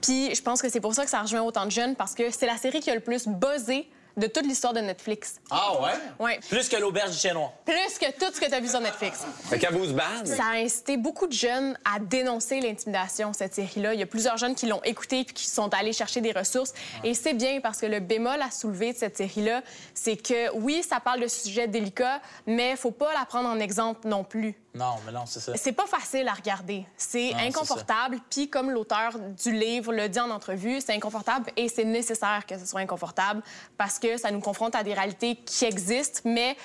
Puis, 0.00 0.34
je 0.34 0.42
pense 0.42 0.62
que 0.62 0.68
c'est 0.68 0.80
pour 0.80 0.94
ça 0.94 1.04
que 1.04 1.10
ça 1.10 1.22
rejoint 1.22 1.42
autant 1.42 1.64
de 1.64 1.70
jeunes, 1.70 1.96
parce 1.96 2.14
que 2.14 2.30
c'est 2.30 2.46
la 2.46 2.56
série 2.56 2.80
qui 2.80 2.90
a 2.90 2.94
le 2.94 3.00
plus 3.00 3.26
buzzé 3.26 3.88
de 4.18 4.26
toute 4.26 4.44
l'histoire 4.44 4.72
de 4.72 4.80
Netflix. 4.80 5.36
Ah 5.50 5.80
ouais? 5.80 5.92
Ouais. 6.18 6.40
Plus 6.48 6.68
que 6.68 6.76
l'auberge 6.76 7.12
du 7.12 7.16
chien 7.16 7.34
noir. 7.34 7.52
Plus 7.64 7.98
que 7.98 8.10
tout 8.18 8.32
ce 8.34 8.40
que 8.40 8.46
tu 8.46 8.54
as 8.54 8.60
vu 8.60 8.68
sur 8.68 8.80
Netflix. 8.80 9.24
Fait 9.48 9.58
qu'abuse 9.58 9.92
bad. 9.92 10.26
Ça 10.26 10.44
a 10.52 10.56
incité 10.56 10.96
beaucoup 10.96 11.26
de 11.26 11.32
jeunes 11.32 11.78
à 11.84 11.98
dénoncer 11.98 12.60
l'intimidation, 12.60 13.32
cette 13.32 13.54
série-là. 13.54 13.94
Il 13.94 14.00
y 14.00 14.02
a 14.02 14.06
plusieurs 14.06 14.36
jeunes 14.36 14.54
qui 14.54 14.66
l'ont 14.66 14.82
écoutée 14.82 15.24
puis 15.24 15.34
qui 15.34 15.46
sont 15.46 15.72
allés 15.72 15.92
chercher 15.92 16.20
des 16.20 16.32
ressources. 16.32 16.74
Et 17.04 17.14
c'est 17.14 17.34
bien 17.34 17.60
parce 17.60 17.80
que 17.80 17.86
le 17.86 18.00
bémol 18.00 18.42
à 18.42 18.50
soulever 18.50 18.92
de 18.92 18.98
cette 18.98 19.16
série-là, 19.16 19.62
c'est 19.94 20.16
que 20.16 20.50
oui, 20.54 20.82
ça 20.82 21.00
parle 21.00 21.20
de 21.20 21.28
sujets 21.28 21.68
délicats, 21.68 22.20
mais 22.46 22.76
faut 22.76 22.90
pas 22.90 23.12
la 23.12 23.24
prendre 23.24 23.48
en 23.48 23.60
exemple 23.60 24.08
non 24.08 24.24
plus. 24.24 24.54
Non, 24.78 24.94
mais 25.04 25.12
non, 25.12 25.26
c'est 25.26 25.40
ça. 25.40 25.52
C'est 25.56 25.72
pas 25.72 25.86
facile 25.86 26.28
à 26.28 26.32
regarder. 26.32 26.86
C'est 26.96 27.34
inconfortable. 27.34 28.18
Puis, 28.30 28.48
comme 28.48 28.70
l'auteur 28.70 29.18
du 29.18 29.52
livre 29.52 29.92
le 29.92 30.08
dit 30.08 30.20
en 30.20 30.30
entrevue, 30.30 30.80
c'est 30.80 30.94
inconfortable 30.94 31.50
et 31.56 31.68
c'est 31.68 31.84
nécessaire 31.84 32.46
que 32.46 32.56
ce 32.58 32.64
soit 32.64 32.80
inconfortable 32.80 33.42
parce 33.76 33.98
que 33.98 34.16
ça 34.16 34.30
nous 34.30 34.40
confronte 34.40 34.74
à 34.74 34.82
des 34.82 34.94
réalités 34.94 35.36
qui 35.36 35.64
existent, 35.64 36.20
mais. 36.24 36.56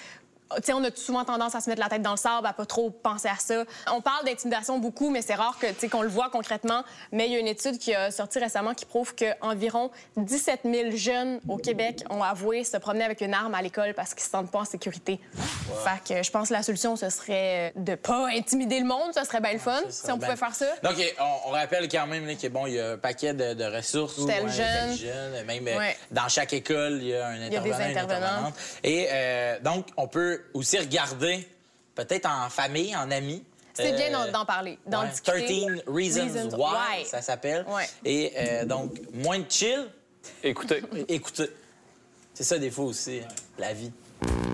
On 0.74 0.84
a 0.84 0.90
souvent 0.96 1.24
tendance 1.26 1.56
à 1.56 1.62
se 1.62 1.70
mettre 1.70 1.82
la 1.82 1.90
tête 1.90 2.02
dans 2.02 2.12
le 2.12 2.18
sable, 2.18 2.46
à 2.48 2.54
pas 2.54 2.66
trop 2.66 2.90
penser 2.90 3.28
à 3.28 3.36
ça. 3.40 3.64
On 3.92 4.02
parle 4.02 4.26
d'intimidation 4.26 4.78
beaucoup, 4.80 5.10
mais 5.10 5.22
c'est 5.22 5.36
rare 5.36 5.58
que, 5.60 5.88
qu'on 5.88 6.02
le 6.02 6.08
voit 6.10 6.30
concrètement. 6.30 6.84
Mais 7.12 7.28
il 7.28 7.34
y 7.34 7.36
a 7.36 7.40
une 7.40 7.48
étude 7.48 7.78
qui 7.78 7.94
a 7.94 8.12
sorti 8.12 8.40
récemment 8.40 8.74
qui 8.74 8.86
prouve 8.86 9.14
qu'environ 9.16 9.92
17 10.18 10.62
000 10.66 10.92
jeunes 10.96 11.40
au 11.48 11.58
Québec 11.58 12.04
ont 12.10 12.24
avoué 12.24 12.64
se 12.64 12.78
promener 12.78 13.04
avec 13.06 13.22
une 13.22 13.34
arme 13.34 13.54
à 13.56 13.62
l'école 13.62 13.94
parce 13.94 14.14
qu'ils 14.14 14.24
se 14.24 14.30
sentent 14.30 14.52
pas 14.52 14.60
en 14.60 14.66
sécurité. 14.66 15.20
Fait 15.84 16.14
que 16.16 16.24
je 16.24 16.32
pense 16.32 16.50
que 16.50 16.54
la 16.54 16.64
solution, 16.64 16.96
ce 16.96 17.10
serait 17.10 17.74
de 17.76 17.96
pas 17.96 18.28
intimider 18.28 18.80
le 18.80 18.86
monde. 18.86 19.12
Ce 19.16 19.24
serait 19.26 19.42
bien 19.42 19.54
le 19.54 19.60
fun 19.60 19.80
si 19.90 20.06
on 20.12 20.18
Ben, 20.18 20.26
pouvait 20.28 20.38
faire 20.38 20.56
ça. 20.56 20.66
Donc, 20.84 20.96
on, 21.20 21.50
on 21.50 21.52
rappelle 21.52 21.88
quand 21.90 22.08
même 22.08 22.26
là, 22.28 22.36
que 22.36 22.48
bon, 22.48 22.68
il 22.68 22.74
y 22.74 22.80
a 22.80 22.92
un 22.92 22.98
paquet 22.98 23.34
de, 23.34 23.54
de 23.54 23.64
ressources. 23.66 24.16
Tel 24.26 24.46
Ouais, 24.46 24.52
jeune. 24.52 24.90
tel 24.90 24.98
jeune. 24.98 25.46
Même 25.46 25.68
euh, 25.68 25.78
Ouais. 25.78 25.98
dans 26.12 26.28
chaque 26.30 26.54
école, 26.54 27.00
il 27.02 27.08
y 27.10 27.16
a 27.16 27.28
un 27.28 27.36
y 27.38 27.56
a 27.56 27.60
des 27.60 27.72
intervenant, 27.72 27.90
une 27.90 27.98
intervenante. 27.98 28.54
Et 28.84 29.08
euh, 29.12 29.60
donc, 29.60 29.88
on 29.98 30.08
peut 30.08 30.33
aussi 30.54 30.78
regarder, 30.80 31.48
peut-être 31.96 32.28
en 32.30 32.50
famille, 32.50 32.96
en 32.96 33.10
amis. 33.12 33.44
C'est 33.74 33.92
euh, 33.94 33.96
bien 33.98 34.12
d'en- 34.12 34.32
d'en 34.32 34.46
parler, 34.46 34.78
d'en 34.86 35.02
ouais, 35.04 35.10
discuter. 35.10 35.66
13 35.66 35.84
Reasons, 35.88 36.22
Reasons 36.34 36.58
Why, 36.58 37.00
Why. 37.00 37.06
ça 37.06 37.22
s'appelle. 37.22 37.66
Ouais. 37.68 37.90
Et 38.06 38.32
euh, 38.38 38.66
donc, 38.66 38.92
moins 39.14 39.40
de 39.40 39.50
chill, 39.50 39.90
Écoutez. 40.44 40.82
écoutez. 41.08 41.50
C'est 42.34 42.44
ça, 42.44 42.58
des 42.58 42.72
fois 42.72 42.86
aussi, 42.86 43.20
hein, 43.24 43.28
la 43.58 43.74
vie. 43.74 43.92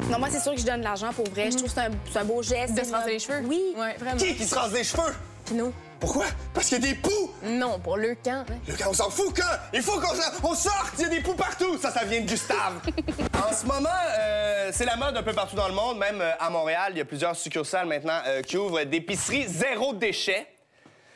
Non, 0.09 0.17
moi, 0.19 0.29
c'est 0.31 0.39
sûr 0.39 0.53
que 0.53 0.59
je 0.59 0.65
donne 0.65 0.79
de 0.79 0.85
l'argent 0.85 1.13
pour 1.13 1.29
vrai. 1.29 1.51
Je 1.51 1.57
trouve 1.57 1.69
que 1.73 1.79
c'est 2.11 2.17
un, 2.19 2.25
beau 2.25 2.41
geste. 2.41 2.73
De 2.73 2.83
se 2.83 2.91
raser 2.91 3.11
les 3.11 3.19
cheveux? 3.19 3.41
Oui. 3.45 3.73
Ouais, 3.77 3.95
vraiment. 3.99 4.17
Qui 4.17 4.35
qui 4.35 4.45
se 4.45 4.55
rase 4.55 4.73
les 4.73 4.83
cheveux? 4.83 5.13
Puis 5.45 5.55
nous? 5.55 5.71
Pourquoi? 5.99 6.25
Parce 6.53 6.67
qu'il 6.67 6.83
y 6.83 6.87
a 6.87 6.93
des 6.93 6.95
poux! 6.95 7.31
Non, 7.43 7.79
pour 7.79 7.97
le 7.97 8.15
camp. 8.15 8.45
hein. 8.49 8.59
Le 8.67 8.73
gars, 8.75 8.87
on 8.89 8.93
s'en 8.93 9.09
fout 9.09 9.33
que! 9.33 9.41
Il 9.73 9.81
faut 9.81 9.99
qu'on 9.99 10.13
on 10.49 10.53
sorte! 10.55 10.93
Il 10.97 11.01
y 11.01 11.05
a 11.05 11.09
des 11.09 11.21
poux 11.21 11.33
partout! 11.33 11.77
Ça, 11.77 11.91
ça 11.91 12.05
vient 12.05 12.21
de 12.21 12.25
Gustave. 12.25 12.79
en 13.49 13.53
ce 13.53 13.65
moment, 13.65 13.89
euh, 14.17 14.69
c'est 14.73 14.85
la 14.85 14.95
mode 14.95 15.17
un 15.17 15.23
peu 15.23 15.33
partout 15.33 15.55
dans 15.55 15.67
le 15.67 15.73
monde. 15.73 15.97
Même 15.97 16.21
euh, 16.21 16.31
à 16.39 16.49
Montréal, 16.49 16.93
il 16.93 16.97
y 16.99 17.01
a 17.01 17.05
plusieurs 17.05 17.35
succursales 17.35 17.87
maintenant 17.87 18.19
euh, 18.27 18.41
qui 18.41 18.57
ouvrent 18.57 18.83
d'épiceries 18.83 19.47
zéro 19.47 19.93
déchet. 19.93 20.47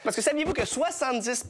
Parce 0.03 0.15
que 0.17 0.21
saviez-vous 0.21 0.53
que 0.53 0.65
70 0.65 1.45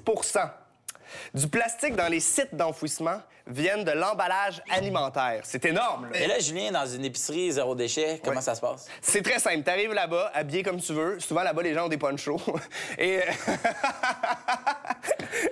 du 1.33 1.47
plastique 1.47 1.95
dans 1.95 2.07
les 2.07 2.19
sites 2.19 2.55
d'enfouissement 2.55 3.21
viennent 3.47 3.83
de 3.83 3.91
l'emballage 3.91 4.61
alimentaire? 4.69 5.41
C'est 5.43 5.65
énorme, 5.65 6.09
là. 6.11 6.19
Et 6.19 6.27
là, 6.27 6.39
Julien, 6.39 6.71
dans 6.71 6.85
une 6.85 7.05
épicerie 7.05 7.51
zéro 7.51 7.75
déchet, 7.75 8.21
comment 8.23 8.37
Ouais. 8.37 8.41
ça 8.41 8.55
se 8.55 8.61
passe? 8.61 8.87
C'est 9.01 9.21
très 9.21 9.39
simple. 9.39 9.63
T'arrives 9.63 9.93
là-bas, 9.93 10.31
habillé 10.33 10.63
comme 10.63 10.79
tu 10.79 10.93
veux. 10.93 11.19
Souvent, 11.19 11.43
là-bas, 11.43 11.61
les 11.63 11.73
gens 11.73 11.85
ont 11.85 11.89
des 11.89 11.97
ponchos. 11.97 12.39
Et... 12.97 13.19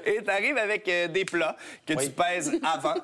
Et 0.06 0.24
t'arrives 0.24 0.58
avec 0.58 0.88
euh, 0.88 1.08
des 1.08 1.26
plats 1.26 1.56
que 1.86 1.94
Oui. 1.94 2.06
tu 2.06 2.12
pèses 2.12 2.52
avant 2.64 2.96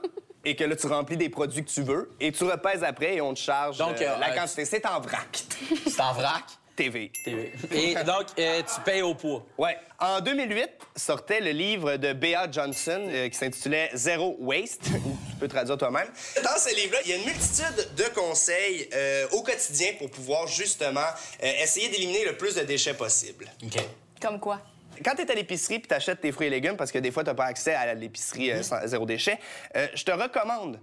et 0.45 0.55
que 0.55 0.63
là, 0.63 0.75
tu 0.75 0.87
remplis 0.87 1.17
des 1.17 1.29
produits 1.29 1.63
que 1.65 1.69
tu 1.69 1.81
veux. 1.81 2.11
Et 2.19 2.31
tu 2.31 2.43
repèses 2.45 2.83
après 2.83 3.15
et 3.15 3.21
on 3.21 3.33
te 3.33 3.39
charge 3.39 3.77
Donc, 3.77 4.01
euh, 4.01 4.07
euh, 4.09 4.17
la 4.19 4.31
euh, 4.31 4.35
quantité. 4.35 4.65
C'est 4.65 4.85
en 4.85 4.99
vrac. 5.01 5.43
C'est 5.87 5.99
en 6.01 6.13
vrac? 6.13 6.43
TV. 6.77 7.11
TV. 7.25 7.51
Et 7.71 7.95
donc, 7.95 8.27
euh, 8.39 8.61
tu 8.61 8.81
payes 8.85 9.01
au 9.01 9.15
poids. 9.15 9.45
Ouais. 9.57 9.75
En 9.99 10.21
2008, 10.21 10.69
sortait 10.95 11.41
le 11.41 11.49
livre 11.51 11.97
de 11.97 12.13
Bea 12.13 12.49
Johnson 12.51 13.07
euh, 13.09 13.27
qui 13.29 13.35
s'intitulait 13.37 13.89
Zero 13.95 14.37
Waste. 14.39 14.83
tu 14.83 15.35
peux 15.39 15.47
traduire 15.47 15.77
toi-même. 15.77 16.07
Dans 16.43 16.57
ce 16.57 16.73
livre-là, 16.75 16.99
il 17.05 17.09
y 17.09 17.13
a 17.13 17.17
une 17.17 17.25
multitude 17.25 17.89
de 17.97 18.03
conseils 18.13 18.87
euh, 18.93 19.27
au 19.31 19.41
quotidien 19.41 19.93
pour 19.97 20.09
pouvoir 20.11 20.47
justement 20.47 21.01
euh, 21.43 21.51
essayer 21.63 21.89
d'éliminer 21.89 22.23
le 22.25 22.37
plus 22.37 22.55
de 22.55 22.61
déchets 22.61 22.93
possible. 22.93 23.45
OK. 23.63 23.79
Comme 24.21 24.39
quoi? 24.39 24.61
Quand 25.03 25.15
tu 25.15 25.21
es 25.23 25.31
à 25.31 25.35
l'épicerie 25.35 25.79
puis 25.79 25.87
tu 25.87 25.93
achètes 25.95 26.21
tes 26.21 26.31
fruits 26.31 26.47
et 26.47 26.51
légumes, 26.51 26.77
parce 26.77 26.91
que 26.91 26.99
des 26.99 27.11
fois, 27.11 27.23
tu 27.23 27.29
n'as 27.29 27.35
pas 27.35 27.45
accès 27.45 27.73
à 27.73 27.93
l'épicerie 27.95 28.51
euh, 28.51 28.61
sans- 28.63 28.85
zéro 28.85 29.05
déchet, 29.05 29.39
euh, 29.75 29.87
je 29.95 30.03
te 30.03 30.11
recommande 30.11 30.79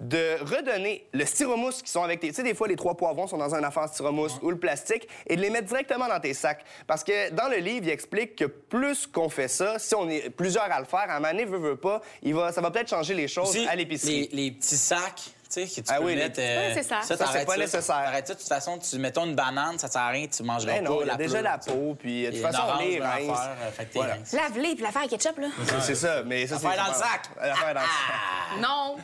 de 0.00 0.38
redonner 0.44 1.08
le 1.12 1.24
styromousse 1.24 1.82
qui 1.82 1.90
sont 1.90 2.02
avec 2.04 2.20
tes... 2.20 2.28
Tu 2.28 2.34
sais, 2.34 2.42
des 2.44 2.54
fois, 2.54 2.68
les 2.68 2.76
trois 2.76 2.96
poivrons 2.96 3.26
sont 3.26 3.36
dans 3.38 3.54
un 3.54 3.64
affaire 3.64 3.88
styromousse 3.88 4.38
ou 4.42 4.50
le 4.50 4.58
plastique 4.58 5.08
et 5.26 5.34
de 5.34 5.40
les 5.40 5.50
mettre 5.50 5.66
directement 5.66 6.06
dans 6.06 6.20
tes 6.20 6.34
sacs. 6.34 6.64
Parce 6.86 7.02
que 7.02 7.30
dans 7.30 7.48
le 7.48 7.56
livre, 7.56 7.86
il 7.86 7.90
explique 7.90 8.36
que 8.36 8.44
plus 8.44 9.06
qu'on 9.08 9.28
fait 9.28 9.48
ça, 9.48 9.78
si 9.78 9.94
on 9.96 10.08
est 10.08 10.30
plusieurs 10.30 10.70
à 10.70 10.78
le 10.78 10.84
faire, 10.86 11.00
à 11.08 11.14
un 11.16 11.20
moment 11.20 11.32
donné, 11.32 11.44
veut, 11.46 11.58
veut 11.58 11.76
pas, 11.76 12.00
il 12.22 12.32
va, 12.34 12.52
ça 12.52 12.60
va 12.60 12.70
peut-être 12.70 12.90
changer 12.90 13.14
les 13.14 13.26
choses 13.26 13.58
à 13.68 13.74
l'épicerie. 13.74 14.28
Les, 14.32 14.44
les 14.44 14.50
petits 14.52 14.76
sacs, 14.76 15.16
tu 15.16 15.32
sais, 15.48 15.62
que 15.66 15.74
tu 15.80 15.82
Ah 15.88 15.98
peux 15.98 16.04
oui, 16.04 16.14
mettre. 16.14 16.38
euh, 16.40 16.68
pas 16.68 16.74
nécessaire. 16.74 17.02
Ça, 17.02 17.16
c'est 17.16 17.24
t'arrêtes 17.24 17.46
pas 17.46 17.56
nécessaire. 17.56 17.96
Arrête 17.96 18.26
ça. 18.28 18.34
De 18.34 18.38
toute 18.38 18.48
façon, 18.48 18.78
tu 18.78 18.98
mettons 18.98 19.24
une 19.24 19.34
banane, 19.34 19.78
ça 19.80 19.88
sert 19.88 20.02
à 20.02 20.08
rien, 20.10 20.28
tu 20.28 20.42
mangeras 20.44 20.74
Ben 20.74 20.84
non, 20.84 21.00
la 21.00 21.14
a 21.14 21.16
déjà 21.16 21.38
peau, 21.38 21.42
la 21.44 21.58
peau, 21.58 21.96
puis 21.98 22.22
de 22.22 22.28
Et 22.28 22.32
toute 22.34 22.42
façon, 22.42 22.62
on 22.64 22.68
orange, 22.68 22.84
les 22.84 23.00
rince. 23.00 24.32
Lave-les 24.32 24.74
puis 24.76 24.82
l'affaire 24.84 25.02
à 25.02 25.08
ketchup, 25.08 25.38
là. 25.38 25.48
C'est- 25.66 25.80
C'est 25.80 25.94
ça, 25.96 26.22
mais 26.24 26.46
ça, 26.46 26.56
c'est... 26.58 26.66
L'affaire 26.66 26.84
dans 26.84 26.92
le 26.92 26.98
sac. 26.98 27.22
L'affaire 27.42 27.74
dans 27.74 27.80
le 27.80 27.86
sac. 27.86 28.60
Non. 28.62 28.96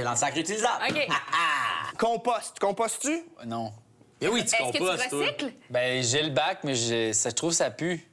Dans 0.00 0.10
le 0.12 0.16
sac 0.16 0.34
réutilisable. 0.34 0.84
OK. 0.88 1.08
Compost. 1.98 2.58
Compostes-tu? 2.58 3.24
Non. 3.46 3.72
Mais 4.20 4.28
oui, 4.28 4.40
tu 4.40 4.46
Est-ce 4.46 4.52
que 4.68 4.72
tu 4.72 4.78
compostes, 4.78 5.10
toi. 5.10 5.18
recycles? 5.20 5.52
Ben, 5.70 6.02
j'ai 6.02 6.22
le 6.22 6.30
bac, 6.30 6.58
mais 6.64 6.74
j'ai- 6.74 7.12
ça, 7.12 7.30
je 7.30 7.34
trouve 7.34 7.50
que 7.50 7.56
ça 7.56 7.70
pue. 7.70 8.08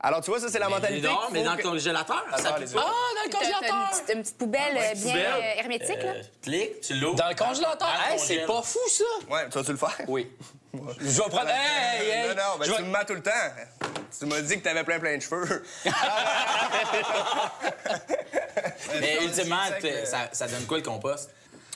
Alors, 0.00 0.20
tu 0.20 0.30
vois, 0.30 0.38
ça, 0.38 0.48
c'est 0.50 0.58
la 0.58 0.66
Mais 0.68 0.74
mentalité. 0.74 1.08
non, 1.08 1.18
mais 1.32 1.42
dans 1.42 1.52
que- 1.56 1.62
le 1.62 1.70
congélateur, 1.70 2.22
ça 2.36 2.48
Attends, 2.48 2.54
pue 2.56 2.64
les 2.66 2.72
pas. 2.72 2.84
Ah, 2.86 2.90
dans 2.90 3.24
le 3.24 3.30
T'as- 3.30 3.38
t'as 3.38 3.44
une 3.46 3.52
congélateur! 3.54 3.90
petite, 3.90 4.14
une 4.16 4.22
petite 4.22 4.38
poubelle 4.38 4.76
euh, 4.76 4.92
bien 4.94 5.02
poubelle. 5.02 5.26
euh, 5.32 5.58
hermétique, 5.60 6.02
là. 6.02 6.10
Euh, 6.10 6.22
clique, 6.42 6.80
tu 6.82 6.94
l'ouvres. 6.94 7.14
Dans 7.16 7.28
le 7.28 7.34
congélateur? 7.34 7.78
Dans 7.78 7.86
le 8.08 8.12
Hey, 8.12 8.18
c'est 8.18 8.34
congèle. 8.34 8.46
pas 8.46 8.62
fou, 8.62 8.78
ça! 8.90 9.04
Ouais, 9.30 9.48
tu 9.48 9.58
vas-tu 9.58 9.70
le 9.70 9.76
faire? 9.78 9.96
Oui. 10.08 10.30
Je 11.00 11.04
vais 11.06 11.28
prendre... 11.28 11.48
Hey, 11.48 12.08
hey! 12.10 12.28
Non, 12.28 12.34
non, 12.34 12.58
ben, 12.58 12.64
Je 12.64 12.70
vais- 12.70 12.76
tu 12.78 12.82
me 12.84 12.88
mets 12.90 13.04
tout 13.04 13.14
le 13.14 13.22
temps. 13.22 13.30
Tu 14.18 14.26
m'as 14.26 14.40
dit 14.40 14.58
que 14.58 14.62
t'avais 14.64 14.84
plein, 14.84 14.98
plein 15.00 15.16
de 15.16 15.22
cheveux. 15.22 15.64
Mais 19.00 19.18
ultimement, 19.24 19.56
tu- 19.80 19.88
que- 19.88 20.04
ça, 20.06 20.28
ça 20.32 20.46
donne 20.46 20.64
quoi 20.66 20.76
le 20.78 20.82
compost? 20.82 21.30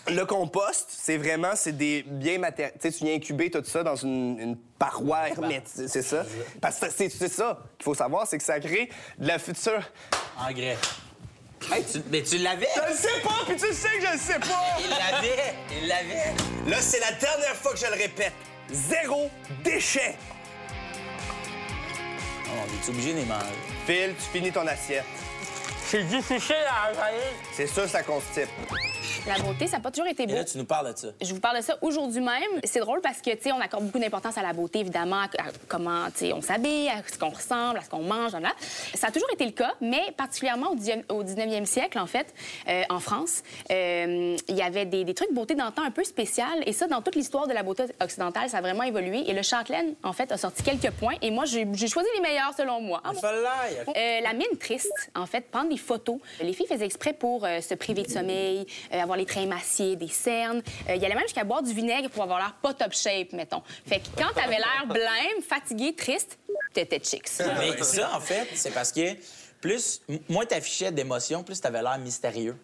Le 0.06 0.24
compost, 0.24 0.86
c'est 0.88 1.18
vraiment, 1.18 1.52
c'est 1.54 1.72
des 1.76 2.02
biens 2.02 2.38
matériels. 2.38 2.72
Tu 2.80 2.90
sais, 2.90 2.96
tu 2.98 3.04
viens 3.04 3.14
incuber 3.16 3.50
tout 3.50 3.62
ça 3.64 3.82
dans 3.82 3.96
une, 3.96 4.38
une 4.40 4.56
paroi 4.78 5.28
hermétique, 5.28 5.88
c'est 5.88 6.02
ça? 6.02 6.24
Parce 6.62 6.78
que 6.78 6.86
c'est 6.90 7.10
ça 7.10 7.58
qu'il 7.76 7.84
faut 7.84 7.94
savoir, 7.94 8.26
c'est 8.26 8.38
que 8.38 8.44
ça 8.44 8.58
crée 8.60 8.88
de 9.18 9.26
la 9.28 9.38
future... 9.38 9.82
Engrais. 10.38 10.78
Hey, 11.72 11.84
tu, 11.84 12.00
mais 12.10 12.22
tu 12.22 12.38
l'avais! 12.38 12.68
Je 12.76 12.92
le 12.92 12.96
sais 12.96 13.20
pas, 13.22 13.34
puis 13.46 13.56
tu 13.56 13.74
sais 13.74 13.98
que 13.98 14.06
je 14.06 14.12
le 14.12 14.18
sais 14.18 14.38
pas! 14.38 14.76
Il 14.78 14.88
l'avait! 14.88 15.54
Il 15.82 15.88
l'avait! 15.88 16.34
Là, 16.70 16.76
c'est 16.80 17.00
la 17.00 17.12
dernière 17.12 17.56
fois 17.56 17.72
que 17.72 17.78
je 17.78 17.86
le 17.86 17.94
répète. 18.00 18.32
Zéro 18.70 19.30
déchet. 19.64 20.14
Oh, 22.46 22.50
on 22.54 22.64
est 22.64 22.88
obligé 22.88 23.12
de 23.12 23.18
les 23.18 23.24
manger. 23.24 23.46
Phil, 23.86 24.14
tu 24.14 24.38
finis 24.38 24.52
ton 24.52 24.66
assiette. 24.66 25.04
C'est 25.90 26.02
difficile 26.04 26.54
à 26.68 26.88
avaler. 26.88 27.16
C'est 27.52 27.66
ça, 27.66 27.88
ça 27.88 28.02
constipe. 28.02 28.48
La 29.26 29.38
beauté, 29.38 29.66
ça 29.66 29.76
n'a 29.76 29.82
pas 29.82 29.90
toujours 29.90 30.06
été 30.06 30.22
Et 30.22 30.26
beau. 30.26 30.34
là, 30.34 30.44
tu 30.44 30.58
nous 30.58 30.64
parles 30.64 30.92
de 30.92 30.98
ça. 30.98 31.08
Je 31.20 31.32
vous 31.34 31.40
parle 31.40 31.58
de 31.58 31.62
ça 31.62 31.76
aujourd'hui 31.80 32.20
même. 32.20 32.60
C'est 32.64 32.80
drôle 32.80 33.00
parce 33.00 33.20
que, 33.22 33.30
tu 33.30 33.42
sais, 33.44 33.52
on 33.52 33.60
accorde 33.60 33.84
beaucoup 33.84 33.98
d'importance 33.98 34.36
à 34.38 34.42
la 34.42 34.52
beauté, 34.52 34.80
évidemment, 34.80 35.20
à, 35.22 35.28
comment, 35.66 36.06
tu 36.10 36.26
sais, 36.26 36.32
on 36.32 36.42
s'habille, 36.42 36.88
à 36.90 37.02
ce 37.10 37.18
qu'on 37.18 37.30
ressemble, 37.30 37.78
à 37.78 37.82
ce 37.82 37.88
qu'on 37.88 38.02
mange, 38.02 38.32
là. 38.32 38.52
Ça 38.94 39.08
a 39.08 39.10
toujours 39.10 39.28
été 39.32 39.44
le 39.46 39.52
cas, 39.52 39.72
mais 39.80 40.12
particulièrement 40.16 40.70
au 40.72 40.76
10e 40.76 41.04
au 41.08 41.24
19e 41.24 41.64
siècle, 41.64 41.98
en 41.98 42.06
fait, 42.06 42.34
euh, 42.68 42.82
en 42.90 43.00
France, 43.00 43.42
euh, 43.70 44.36
il 44.46 44.56
y 44.56 44.62
avait 44.62 44.84
des, 44.84 45.04
des 45.04 45.14
trucs 45.14 45.32
beauté 45.32 45.56
temps 45.56 45.72
un 45.84 45.90
peu 45.90 46.04
spécial. 46.04 46.62
Et 46.66 46.72
ça, 46.72 46.86
dans 46.86 47.02
toute 47.02 47.14
l'histoire 47.16 47.46
de 47.46 47.52
la 47.54 47.62
beauté 47.62 47.84
occidentale, 48.02 48.48
ça 48.50 48.58
a 48.58 48.60
vraiment 48.60 48.84
évolué. 48.84 49.24
Et 49.28 49.32
le 49.32 49.42
Châtelaine, 49.42 49.94
en 50.02 50.12
fait, 50.12 50.32
a 50.32 50.36
sorti 50.36 50.62
quelques 50.62 50.90
points. 50.92 51.16
Et 51.22 51.30
moi, 51.30 51.44
j'ai 51.46 51.88
choisi 51.88 52.08
les 52.14 52.20
meilleurs, 52.20 52.52
selon 52.56 52.80
moi. 52.80 53.00
Ah, 53.04 53.12
bon. 53.12 53.92
Euh, 53.96 54.20
la 54.20 54.32
mine 54.34 54.58
triste, 54.60 55.10
en 55.14 55.26
fait, 55.26 55.50
prendre 55.50 55.70
des 55.70 55.77
Les 56.40 56.52
filles 56.52 56.66
faisaient 56.66 56.84
exprès 56.84 57.12
pour 57.12 57.44
euh, 57.44 57.60
se 57.60 57.74
priver 57.74 58.02
de 58.02 58.10
sommeil, 58.10 58.66
euh, 58.92 59.00
avoir 59.00 59.16
les 59.16 59.24
traits 59.24 59.44
émaciés, 59.44 59.96
des 59.96 60.08
cernes. 60.08 60.62
Euh, 60.88 60.94
il 60.94 61.02
y 61.02 61.04
allait 61.04 61.14
même 61.14 61.24
jusqu'à 61.24 61.44
boire 61.44 61.62
du 61.62 61.72
vinaigre 61.72 62.10
pour 62.10 62.22
avoir 62.22 62.38
l'air 62.38 62.54
pas 62.62 62.74
top 62.74 62.92
shape, 62.92 63.32
mettons. 63.32 63.62
Fait 63.86 64.00
que 64.00 64.06
quand 64.16 64.32
t'avais 64.34 64.58
l'air 64.58 64.86
blême, 64.86 65.42
fatigué, 65.46 65.94
triste, 65.94 66.38
t'étais 66.72 67.00
chicks. 67.00 67.28
Mais 67.58 67.82
ça, 67.82 68.14
en 68.14 68.20
fait, 68.20 68.48
c'est 68.54 68.72
parce 68.72 68.92
que 68.92 69.16
plus, 69.60 70.00
moins 70.28 70.44
t'affichais 70.46 70.90
d'émotions, 70.92 71.42
plus 71.42 71.60
t'avais 71.60 71.82
l'air 71.82 71.98
mystérieux. 71.98 72.56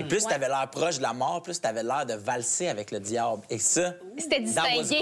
Et 0.00 0.04
plus 0.04 0.24
t'avais 0.24 0.48
l'air 0.48 0.68
proche 0.70 0.96
de 0.98 1.02
la 1.02 1.12
mort, 1.12 1.42
plus 1.42 1.60
t'avais 1.60 1.82
l'air 1.82 2.04
de 2.06 2.14
valser 2.14 2.68
avec 2.68 2.90
le 2.90 2.98
diable. 3.00 3.42
Et 3.48 3.58
ça, 3.58 3.94
C'était 4.18 4.40
distingué. 4.40 5.00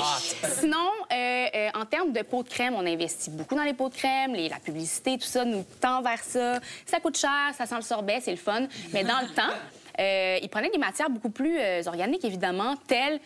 Sinon, 0.60 0.76
euh, 1.12 1.46
euh, 1.54 1.68
en 1.74 1.84
termes 1.86 2.12
de 2.12 2.22
pots 2.22 2.42
de 2.42 2.48
crème, 2.48 2.74
on 2.74 2.86
investit 2.86 3.30
beaucoup 3.30 3.54
dans 3.54 3.62
les 3.64 3.74
pots 3.74 3.88
de 3.88 3.94
crème. 3.94 4.34
Les- 4.34 4.48
la 4.48 4.58
publicité, 4.58 5.16
tout 5.18 5.26
ça 5.26 5.44
nous 5.44 5.64
tend 5.80 6.02
vers 6.02 6.22
ça. 6.22 6.60
Ça 6.86 7.00
coûte 7.00 7.16
cher, 7.16 7.30
ça 7.56 7.66
sent 7.66 7.76
le 7.76 7.82
sorbet, 7.82 8.20
c'est 8.22 8.30
le 8.30 8.36
fun. 8.36 8.66
Mais 8.92 9.04
dans 9.04 9.20
le 9.20 9.28
temps, 9.34 9.54
euh, 10.00 10.38
ils 10.42 10.48
prenaient 10.48 10.70
des 10.70 10.78
matières 10.78 11.10
beaucoup 11.10 11.30
plus 11.30 11.58
organiques, 11.86 12.24
évidemment, 12.24 12.74
telles 12.86 13.20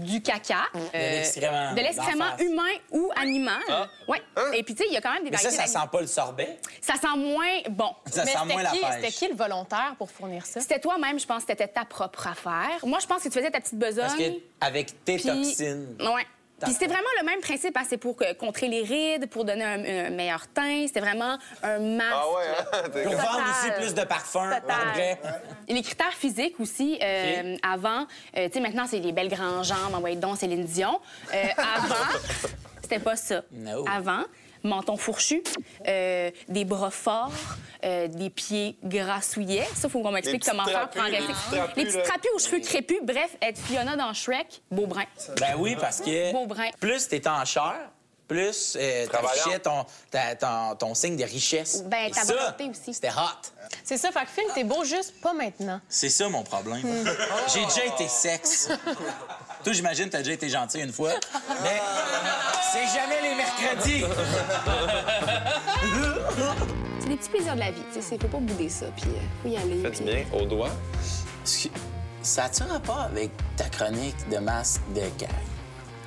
du 0.00 0.22
caca. 0.22 0.64
euh, 0.74 0.88
l'excrément 0.92 1.72
de 1.72 1.76
l'excrément 1.80 2.24
d'en 2.26 2.30
face. 2.36 2.40
humain 2.46 2.72
ou 2.90 3.10
animal. 3.16 3.60
Ouais. 4.08 4.20
Et 4.54 4.62
puis, 4.62 4.74
tu 4.74 4.82
sais, 4.82 4.88
il 4.88 4.94
y 4.94 4.96
a 4.96 5.00
quand 5.00 5.12
même 5.12 5.24
des 5.24 5.30
Mais 5.30 5.36
ça, 5.36 5.50
ça 5.50 5.66
sent 5.66 5.86
pas 5.90 6.00
le 6.00 6.06
sorbet? 6.06 6.58
Ça 6.80 6.94
sent 6.94 7.16
moins 7.16 7.60
bon. 7.70 7.90
Ça 8.06 8.24
Mais 8.24 8.32
sent 8.32 8.38
c'était 8.42 8.52
moins 8.54 8.62
la 8.62 8.70
qui, 8.70 8.78
pêche. 8.80 8.88
c'était 8.96 9.12
qui 9.12 9.28
le 9.28 9.34
volontaire 9.34 9.94
pour 9.98 10.10
fournir 10.10 10.44
ça? 10.46 10.60
C'était 10.60 10.80
toi-même, 10.80 11.18
je 11.18 11.26
pense 11.26 11.44
que 11.44 11.52
c'était 11.52 11.68
ta 11.68 11.84
propre 11.84 12.26
affaire. 12.26 12.84
Moi, 12.84 12.98
je 13.00 13.06
pense 13.06 13.22
que 13.22 13.28
tu 13.28 13.34
faisais 13.34 13.50
ta 13.50 13.60
petite 13.60 13.78
besogne. 13.78 14.06
Parce 14.06 14.16
que 14.18 14.32
avec 14.60 15.04
tes 15.04 15.16
Puis- 15.16 15.24
toxines. 15.24 15.96
Ouais. 16.00 16.26
Puis 16.66 16.72
c'était 16.72 16.86
vraiment 16.86 17.08
le 17.20 17.26
même 17.26 17.40
principe. 17.40 17.76
hein. 17.76 17.82
C'est 17.88 17.96
pour 17.96 18.16
que- 18.16 18.32
contrer 18.34 18.68
les 18.68 18.82
rides, 18.82 19.28
pour 19.30 19.44
donner 19.44 19.64
un, 19.64 20.06
un 20.06 20.10
meilleur 20.10 20.46
teint. 20.48 20.84
C'était 20.86 21.00
vraiment 21.00 21.38
un 21.62 21.78
masque. 21.78 22.12
Ah 22.12 22.24
ouais, 22.32 22.44
hein? 22.58 22.88
Vendre 23.16 23.44
aussi 23.50 23.70
plus 23.80 23.94
de 23.94 24.04
après. 24.60 25.18
Et 25.68 25.74
les 25.74 25.82
critères 25.82 26.12
physiques 26.14 26.58
aussi, 26.60 26.98
euh, 27.02 27.56
avant, 27.62 28.06
euh, 28.36 28.46
tu 28.48 28.52
sais, 28.54 28.60
maintenant, 28.60 28.86
c'est 28.86 28.98
les 28.98 29.12
belles 29.12 29.28
grandes 29.28 29.64
jambes, 29.64 29.94
envoyez 29.94 30.16
donc 30.16 30.36
Céline 30.38 30.64
Dion. 30.64 31.00
Euh, 31.34 31.44
avant, 31.56 31.94
c'était 32.82 32.98
pas 32.98 33.16
ça. 33.16 33.42
No. 33.52 33.84
Avant, 33.88 34.22
menton 34.62 34.96
fourchu, 34.96 35.42
euh, 35.86 36.30
des 36.48 36.64
bras 36.64 36.90
forts, 36.90 37.32
euh, 37.84 38.08
des 38.08 38.30
pieds 38.30 38.76
grassouillets. 38.84 39.66
Ça, 39.74 39.88
faut 39.88 40.00
qu'on 40.02 40.12
m'explique 40.12 40.44
comment 40.44 40.64
faire 40.64 40.88
pour 40.90 41.02
les 41.04 41.18
engraisser. 41.18 41.32
petits 41.74 42.02
trapus, 42.02 42.24
Les 42.24 42.30
aux 42.34 42.38
cheveux 42.38 42.60
crépus. 42.60 42.98
Bref, 43.02 43.36
être 43.42 43.58
Fiona 43.58 43.96
dans 43.96 44.12
Shrek, 44.12 44.62
beau 44.70 44.86
brin. 44.86 45.04
Ben 45.38 45.54
oui, 45.58 45.76
parce 45.80 46.00
que 46.00 46.32
Beau 46.32 46.46
brin. 46.46 46.68
plus 46.78 47.08
t'étais 47.08 47.28
en 47.28 47.44
chair, 47.44 47.74
plus 48.28 48.76
euh, 48.78 49.06
t'affichais 49.08 49.58
ton, 49.58 49.84
ta- 50.10 50.36
ton, 50.36 50.76
ton 50.76 50.94
signe 50.94 51.16
de 51.16 51.24
richesse. 51.24 51.82
Ben, 51.84 52.10
ta 52.10 52.24
volonté 52.24 52.68
aussi. 52.70 52.94
C'était 52.94 53.08
hot. 53.10 53.48
C'est 53.84 53.96
ça, 53.96 54.10
fait 54.12 54.20
que 54.20 54.30
Phil, 54.30 54.44
t'es 54.54 54.64
beau 54.64 54.84
juste 54.84 55.20
pas 55.20 55.32
maintenant. 55.32 55.80
C'est 55.88 56.08
ça 56.10 56.28
mon 56.28 56.42
problème. 56.42 56.82
J'ai 57.52 57.64
déjà 57.64 57.84
été 57.86 58.06
sexe. 58.08 58.68
Toi, 59.64 59.72
j'imagine, 59.72 60.08
t'as 60.08 60.18
déjà 60.18 60.32
été 60.32 60.48
gentil 60.48 60.80
une 60.80 60.92
fois. 60.92 61.10
Mais 61.62 61.80
c'est 62.72 62.86
jamais 62.86 63.20
les 63.22 63.34
mercredis. 63.34 64.04
C'est 67.00 67.08
des 67.08 67.16
petits 67.16 67.30
plaisirs 67.30 67.54
de 67.54 67.60
la 67.60 67.70
vie. 67.70 67.82
Tu 67.92 68.02
sais, 68.02 68.18
faut 68.18 68.28
pas 68.28 68.38
bouder 68.38 68.68
ça, 68.68 68.86
puis 68.96 69.10
euh, 69.10 69.20
faut 69.42 69.48
y 69.48 69.56
aller. 69.56 69.82
Puis- 69.90 70.04
bien 70.04 70.24
au 70.32 70.44
doigt? 70.44 70.70
Ça 72.22 72.44
a-tu 72.44 72.62
rapport 72.64 73.00
avec 73.00 73.30
ta 73.56 73.64
chronique 73.68 74.28
de 74.28 74.38
masque 74.38 74.82
de 74.94 75.00
gag? 75.18 75.28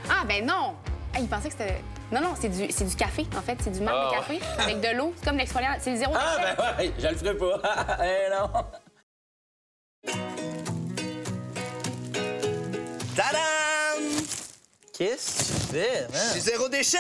Ah, 0.10 0.24
ben 0.28 0.46
non! 0.46 0.76
Ah, 1.16 1.20
il 1.20 1.28
pensait 1.28 1.50
que 1.50 1.56
c'était. 1.58 1.82
Non, 2.12 2.22
non, 2.22 2.34
c'est 2.40 2.50
du, 2.50 2.72
c'est 2.72 2.86
du 2.86 2.96
café, 2.96 3.26
en 3.36 3.42
fait. 3.42 3.58
C'est 3.64 3.72
du 3.72 3.82
marc 3.82 3.96
Ah, 3.98 4.10
de 4.12 4.16
café 4.16 4.40
avec 4.60 4.82
de 4.82 4.96
l'eau. 4.96 5.14
C'est 5.18 5.26
comme 5.26 5.38
l'exfoliant. 5.38 5.76
C'est 5.80 5.92
le 5.92 5.98
zéro 5.98 6.14
Ah, 6.16 6.38
ben 6.58 6.78
ouais, 6.78 6.94
je 7.00 7.08
le 7.08 7.16
ferai 7.16 7.36
pas. 7.36 7.98
eh 8.04 8.30
non. 8.32 8.50
Tadam! 13.16 14.04
Qu'est-ce 14.94 15.43
C'est 16.12 16.40
zéro 16.40 16.70
déchet! 16.70 16.98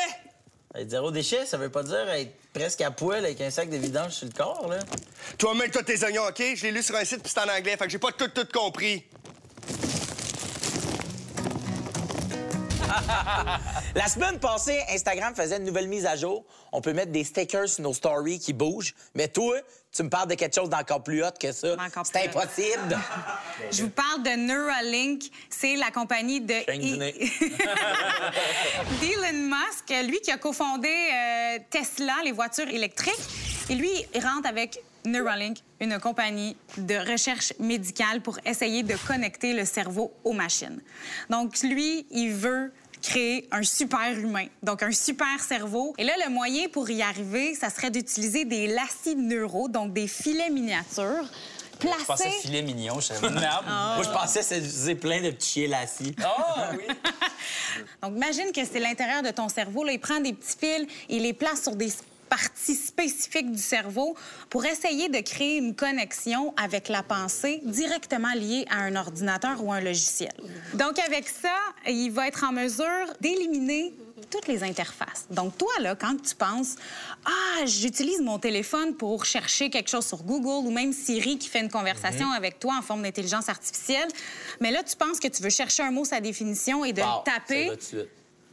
Être 0.75 0.89
zéro 0.89 1.11
déchet, 1.11 1.45
ça 1.45 1.57
veut 1.57 1.69
pas 1.69 1.83
dire 1.83 2.09
être 2.09 2.31
presque 2.51 2.81
à 2.81 2.89
poil 2.89 3.23
avec 3.23 3.39
un 3.41 3.51
sac 3.51 3.69
de 3.69 3.77
vidange 3.77 4.13
sur 4.13 4.25
le 4.25 4.33
corps, 4.33 4.67
là. 4.67 4.79
Toi, 5.37 5.53
mêle-toi 5.53 5.83
tes 5.83 6.03
oignons, 6.03 6.23
OK? 6.27 6.41
Je 6.55 6.63
l'ai 6.63 6.71
lu 6.71 6.81
sur 6.81 6.95
un 6.95 7.05
site, 7.05 7.21
puis 7.21 7.31
c'est 7.31 7.39
en 7.39 7.55
anglais, 7.55 7.77
fait 7.77 7.85
que 7.85 7.89
j'ai 7.89 7.99
pas 7.99 8.11
tout, 8.11 8.27
tout 8.29 8.47
compris. 8.51 9.03
La 13.95 14.07
semaine 14.07 14.39
passée, 14.39 14.79
Instagram 14.89 15.35
faisait 15.35 15.57
une 15.57 15.63
nouvelle 15.63 15.87
mise 15.87 16.05
à 16.05 16.15
jour. 16.15 16.43
On 16.71 16.81
peut 16.81 16.93
mettre 16.93 17.11
des 17.11 17.23
stickers 17.23 17.69
sur 17.69 17.83
nos 17.83 17.93
stories 17.93 18.39
qui 18.39 18.53
bougent. 18.53 18.93
Mais 19.15 19.27
toi, 19.27 19.57
tu 19.91 20.03
me 20.03 20.09
parles 20.09 20.27
de 20.27 20.35
quelque 20.35 20.55
chose 20.55 20.69
d'encore 20.69 21.03
plus 21.03 21.23
hot 21.23 21.31
que 21.39 21.51
ça. 21.51 21.75
C'est 22.03 22.27
impossible. 22.27 22.99
Je 23.71 23.83
vous 23.83 23.89
parle 23.89 24.23
de 24.23 24.31
Neuralink. 24.31 25.23
C'est 25.49 25.75
la 25.75 25.91
compagnie 25.91 26.41
de 26.41 26.55
nez. 26.97 27.13
d'Elon 29.01 29.49
Musk, 29.49 30.09
lui 30.09 30.19
qui 30.21 30.31
a 30.31 30.37
cofondé 30.37 30.89
euh, 30.89 31.59
Tesla, 31.69 32.13
les 32.23 32.31
voitures 32.31 32.67
électriques. 32.67 33.13
Et 33.69 33.75
lui, 33.75 33.91
il 34.13 34.25
rentre 34.25 34.49
avec 34.49 34.79
Neuralink, 35.05 35.57
une 35.79 35.99
compagnie 35.99 36.55
de 36.77 36.95
recherche 37.11 37.53
médicale 37.59 38.21
pour 38.21 38.39
essayer 38.45 38.83
de 38.83 38.95
connecter 39.07 39.53
le 39.53 39.65
cerveau 39.65 40.11
aux 40.23 40.33
machines. 40.33 40.81
Donc, 41.29 41.61
lui, 41.61 42.07
il 42.11 42.31
veut 42.33 42.71
créer 43.03 43.47
un 43.51 43.63
super 43.63 44.17
humain, 44.17 44.47
donc 44.63 44.81
un 44.81 44.91
super 44.91 45.39
cerveau. 45.45 45.93
Et 45.97 46.03
là, 46.03 46.13
le 46.25 46.31
moyen 46.31 46.67
pour 46.69 46.89
y 46.89 47.01
arriver, 47.01 47.53
ça 47.53 47.69
serait 47.69 47.91
d'utiliser 47.91 48.45
des 48.45 48.67
lacis 48.67 49.15
neuro, 49.15 49.67
donc 49.67 49.93
des 49.93 50.07
filets 50.07 50.49
miniatures, 50.49 51.29
Je 51.81 52.05
pensais 52.05 52.29
filet 52.29 52.61
mignon. 52.61 52.99
Je 52.99 53.07
savais, 53.07 53.29
merde. 53.29 53.65
Moi, 53.67 54.03
je 54.03 54.09
pensais 54.09 54.39
que 54.39 54.65
c'est 54.65 54.95
plein 54.95 55.21
de 55.21 55.31
petits 55.31 55.51
chiens 55.51 55.67
lassis. 55.67 56.15
Ah, 56.23 56.71
oui. 56.71 56.85
Donc, 58.01 58.15
imagine 58.15 58.51
que 58.53 58.61
c'est 58.65 58.79
l'intérieur 58.79 59.21
de 59.21 59.31
ton 59.31 59.49
cerveau. 59.49 59.83
Là, 59.83 59.91
il 59.91 59.99
prend 59.99 60.21
des 60.21 60.33
petits 60.33 60.57
fils, 60.57 60.87
il 61.09 61.23
les 61.23 61.33
place 61.33 61.61
sur 61.61 61.75
des 61.75 61.89
parties 62.33 62.73
spécifiques 62.73 63.51
du 63.51 63.61
cerveau 63.61 64.15
pour 64.49 64.65
essayer 64.65 65.07
de 65.07 65.19
créer 65.19 65.57
une 65.57 65.75
connexion 65.75 66.53
avec 66.57 66.89
la 66.89 67.03
pensée 67.03 67.61
directement 67.63 68.33
liée 68.33 68.65
à 68.71 68.77
un 68.77 68.95
ordinateur 68.95 69.63
ou 69.63 69.71
un 69.71 69.79
logiciel. 69.79 70.33
Donc, 70.73 70.97
avec 70.97 71.29
ça, 71.29 71.55
il 71.87 72.09
va 72.09 72.27
être 72.27 72.43
en 72.43 72.51
mesure 72.51 73.05
d'éliminer 73.21 73.93
toutes 74.31 74.47
les 74.47 74.63
interfaces. 74.63 75.27
Donc, 75.29 75.59
toi, 75.59 75.71
là, 75.79 75.95
quand 75.95 76.19
tu 76.19 76.33
penses 76.33 76.75
«Ah, 77.25 77.65
j'utilise 77.65 78.21
mon 78.21 78.39
téléphone 78.39 78.95
pour 78.95 79.25
chercher 79.25 79.69
quelque 79.69 79.91
chose 79.91 80.07
sur 80.07 80.23
Google» 80.23 80.65
ou 80.67 80.71
même 80.71 80.91
Siri 80.91 81.37
qui 81.37 81.49
fait 81.49 81.59
une 81.59 81.69
conversation 81.69 82.31
avec 82.31 82.57
toi 82.59 82.73
en 82.79 82.81
forme 82.81 83.03
d'intelligence 83.03 83.47
artificielle, 83.47 84.07
mais 84.59 84.71
là, 84.71 84.81
tu 84.81 84.95
penses 84.95 85.19
que 85.19 85.27
tu 85.27 85.43
veux 85.43 85.51
chercher 85.51 85.83
un 85.83 85.91
mot, 85.91 86.03
sa 86.03 86.19
définition 86.19 86.83
et 86.83 86.93
de 86.93 87.01
Wow, 87.01 87.19
le 87.19 87.31
taper. 87.31 87.71
ça 87.79 87.97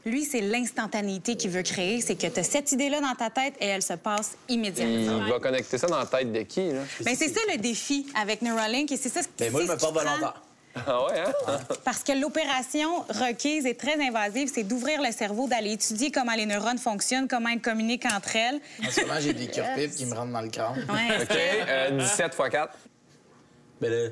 Lui, 0.07 0.25
c'est 0.25 0.41
l'instantanéité 0.41 1.37
qu'il 1.37 1.51
veut 1.51 1.63
créer. 1.63 2.01
C'est 2.01 2.15
que 2.15 2.27
tu 2.27 2.41
as 2.41 2.43
cette 2.43 2.73
idée-là 2.73 3.01
dans 3.01 3.15
ta 3.15 3.29
tête 3.29 3.55
et 3.61 3.67
elle 3.67 3.83
se 3.83 3.93
passe 3.95 4.37
immédiatement. 4.49 5.25
Il 5.27 5.33
va 5.33 5.39
connecter 5.39 5.77
ça 5.77 5.87
dans 5.87 5.99
la 5.99 6.07
tête 6.07 6.33
de 6.33 6.43
qui, 6.43 6.73
là? 6.73 6.81
Ben, 7.05 7.15
c'est 7.15 7.29
ça 7.29 7.41
le 7.53 7.59
défi 7.59 8.07
avec 8.21 8.41
Neuralink 8.43 8.91
et 8.93 8.97
c'est 8.97 9.11
ça 9.11 9.23
ce 9.23 9.29
Mais 9.39 9.51
moi, 9.51 9.61
c'est 9.61 9.67
je 9.67 9.73
me 9.73 9.79
porte 9.79 9.95
volontaire. 9.95 10.43
Ah 10.75 11.05
ouais, 11.05 11.21
hein? 11.21 11.59
Parce 11.85 12.03
que 12.03 12.13
l'opération 12.13 13.01
requise 13.09 13.67
est 13.67 13.79
très 13.79 14.01
invasive, 14.01 14.51
c'est 14.53 14.63
d'ouvrir 14.63 15.03
le 15.03 15.11
cerveau, 15.13 15.49
d'aller 15.49 15.73
étudier 15.73 16.11
comment 16.11 16.35
les 16.35 16.47
neurones 16.47 16.79
fonctionnent, 16.79 17.27
comment 17.29 17.49
elles 17.49 17.61
communiquent 17.61 18.07
entre 18.07 18.37
elles. 18.37 18.61
En 18.87 18.91
ce 18.91 19.01
moment, 19.01 19.21
j'ai 19.21 19.33
des 19.33 19.47
cure-pipes 19.51 19.95
qui 19.95 20.07
me 20.07 20.15
rentrent 20.15 20.33
dans 20.33 20.41
le 20.41 20.49
crâne. 20.49 20.87
Ouais, 20.89 21.23
OK, 21.23 21.37
euh, 21.69 21.99
17 21.99 22.27
x 22.27 22.51
4. 22.51 22.79
Ben 23.81 23.91
là, 23.91 24.11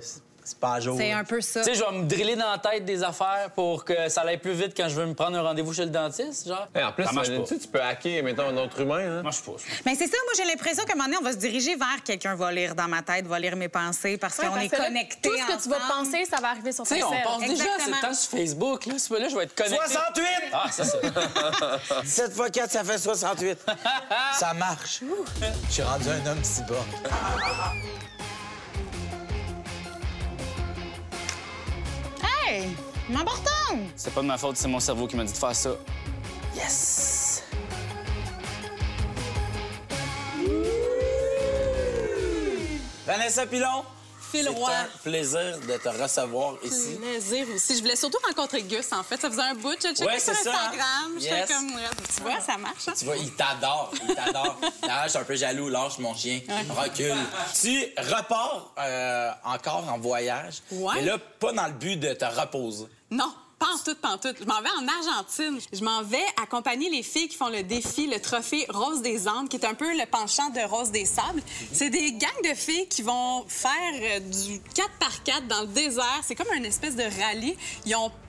c'est- 0.49 0.55
c'est 0.55 0.59
pas 0.59 0.75
à 0.75 0.81
jour. 0.81 0.97
c'est 0.99 1.13
un 1.13 1.25
peu 1.25 1.41
ça. 1.41 1.61
Tu 1.61 1.67
sais, 1.67 1.75
je 1.75 1.85
vais 1.85 1.93
me 1.93 2.05
driller 2.07 2.37
dans 2.37 2.51
la 2.51 2.59
tête 2.59 2.85
des 2.85 3.03
affaires 3.03 3.51
pour 3.55 3.85
que 3.85 4.09
ça 4.09 4.23
aille 4.23 4.39
plus 4.39 4.53
vite 4.53 4.73
quand 4.77 4.89
je 4.89 4.95
veux 4.95 5.07
me 5.07 5.15
prendre 5.15 5.37
un 5.37 5.43
rendez-vous 5.43 5.73
chez 5.73 5.85
le 5.85 5.91
dentiste, 5.91 6.49
genre. 6.49 6.67
en 6.75 6.93
plus, 6.93 7.05
ça 7.05 7.13
marche 7.13 7.29
imagine-tu, 7.29 7.55
pas. 7.55 7.61
tu 7.61 7.69
peux 7.69 7.81
hacker, 7.83 8.23
mettons, 8.25 8.49
un 8.49 8.57
autre 8.57 8.81
humain. 8.81 9.19
Hein? 9.19 9.23
Marche 9.23 9.43
pas. 9.43 9.53
Mais 9.87 9.95
c'est 9.95 10.07
ça, 10.07 10.17
moi 10.25 10.33
j'ai 10.37 10.45
l'impression 10.45 10.85
qu'à 10.85 10.93
un 10.93 10.97
moment 10.97 11.07
donné, 11.09 11.19
on 11.21 11.25
va 11.25 11.33
se 11.33 11.37
diriger 11.39 11.77
vers 11.77 12.03
quelqu'un 12.05 12.35
va 12.35 12.51
lire 12.53 12.75
dans 12.75 12.89
ma 12.89 13.03
tête, 13.03 13.27
va 13.27 13.39
lire 13.39 13.57
mes 13.57 13.69
pensées 13.69 14.17
parce 14.19 14.39
Ouais, 14.39 14.47
qu'on 14.47 14.57
est 14.57 14.69
connectés 14.69 15.29
Tout 15.29 15.37
ce 15.37 15.57
que 15.57 15.63
tu 15.63 15.69
vas 15.69 15.81
penser, 15.89 16.25
ça 16.25 16.41
va 16.41 16.51
arriver 16.51 16.73
sur 16.73 16.85
Tu 16.85 16.95
sais, 16.95 17.01
ton 17.01 17.09
on 17.09 17.39
passe 17.39 17.49
déjà 17.49 17.65
de 17.65 18.01
temps 18.01 18.15
sur 18.15 18.31
Facebook, 18.31 18.87
là. 18.87 18.95
C'est 18.99 19.09
pas 19.09 19.19
là, 19.21 19.29
je 19.29 19.37
vais 19.37 19.45
être 19.45 19.55
connecté. 19.55 19.87
68! 19.87 20.25
Ah, 20.53 20.65
c'est 20.71 20.85
ça. 20.85 20.99
17 22.03 22.33
x 22.37 22.51
4, 22.53 22.71
ça 22.71 22.85
fait 22.85 22.99
68. 22.99 23.59
ça 24.35 24.55
marche. 24.55 25.01
Je 25.69 25.73
suis 25.73 25.83
rendu 25.83 26.09
un 26.09 26.31
homme 26.31 26.43
cyborg. 26.45 26.87
C'est 33.97 34.15
pas 34.15 34.23
de 34.23 34.27
ma 34.27 34.39
faute, 34.39 34.57
c'est 34.57 34.69
mon 34.69 34.81
cerveau 34.81 35.07
qui 35.07 35.17
m'a 35.17 35.25
dit 35.25 35.33
de 35.33 35.37
faire 35.37 35.55
ça. 35.55 35.71
Yes! 36.55 37.45
Vanessa 43.07 43.47
Pilon, 43.47 43.85
Phil 44.31 44.45
c'est 44.45 44.49
Roy. 44.59 44.71
un 44.71 44.87
plaisir 45.03 45.59
de 45.67 45.77
te 45.77 45.89
recevoir 45.89 46.55
ici. 46.63 46.97
Plaisir 47.01 47.47
aussi. 47.55 47.77
Je 47.77 47.81
voulais 47.83 47.97
surtout 47.97 48.19
rencontrer 48.27 48.63
Gus, 48.63 48.93
en 48.93 49.03
fait. 49.03 49.21
Ça 49.21 49.31
faisait 49.31 49.43
un 49.43 49.55
bout. 49.55 49.73
Je 49.83 49.89
checkais 49.89 50.05
Ouais, 50.05 50.19
sur 50.21 50.35
c'est 50.35 50.49
hein? 50.49 50.53
Instagram. 50.55 51.13
J'étais 51.19 51.35
Yes. 51.39 51.49
comme, 51.49 51.75
ouais, 51.75 51.83
tu 52.17 52.23
vois, 52.23 52.41
ça 52.41 52.57
marche. 52.59 52.89
hein? 52.89 52.93
Tu 52.99 53.05
vois, 53.05 53.17
il 53.17 53.33
t'adore, 53.35 53.93
il 54.09 54.15
t'adore. 54.15 54.57
D'ailleurs, 54.83 55.05
je 55.05 55.09
suis 55.11 55.19
un 55.19 55.25
peu 55.25 55.35
jaloux, 55.37 55.69
lâche 55.69 55.99
mon 55.99 56.15
chien, 56.15 56.41
recule. 56.77 57.15
Tu 57.61 57.87
repars 57.97 58.73
euh, 58.79 59.31
encore 59.45 59.89
en 59.89 59.99
voyage, 59.99 60.63
Ouais. 60.71 60.95
mais 60.97 61.03
là, 61.03 61.17
pas 61.39 61.53
dans 61.53 61.67
le 61.67 61.73
but 61.73 61.97
de 61.97 62.13
te 62.15 62.25
reposer. 62.25 62.87
Non. 63.11 63.33
Pas 63.59 63.67
tout, 63.85 63.95
pas 63.97 64.17
tout. 64.19 64.35
Je 64.39 64.45
m'en 64.45 64.61
vais 64.61 64.71
en 64.79 64.87
Argentine. 64.87 65.59
Je 65.73 65.83
m'en 65.83 66.03
vais 66.03 66.25
accompagner 66.41 66.91
les 66.91 67.03
filles 67.03 67.29
qui 67.29 67.37
font 67.37 67.49
le 67.49 67.63
défi, 67.63 68.07
le 68.07 68.21
trophée 68.21 68.67
Rose 68.69 69.03
des 69.03 69.27
Andes, 69.27 69.49
qui 69.49 69.57
est 69.57 69.67
un 69.67 69.75
peu 69.75 69.91
le 69.97 70.07
penchant 70.07 70.51
de 70.51 70.61
Rose 70.61 70.91
des 70.91 71.05
Sables. 71.05 71.43
C'est 71.73 71.91
des 71.91 72.13
gangs 72.13 72.43
de 72.45 72.55
filles 72.55 72.87
qui 72.89 73.03
vont 73.03 73.45
faire 73.49 73.73
euh, 73.95 74.21
du 74.21 74.61
4x4 74.75 75.47
dans 75.49 75.63
le 75.63 75.67
désert. 75.69 76.21
C'est 76.23 76.37
comme 76.37 76.53
une 76.55 76.67
espèce 76.67 76.95
de 76.95 77.03
rallye. 77.03 77.57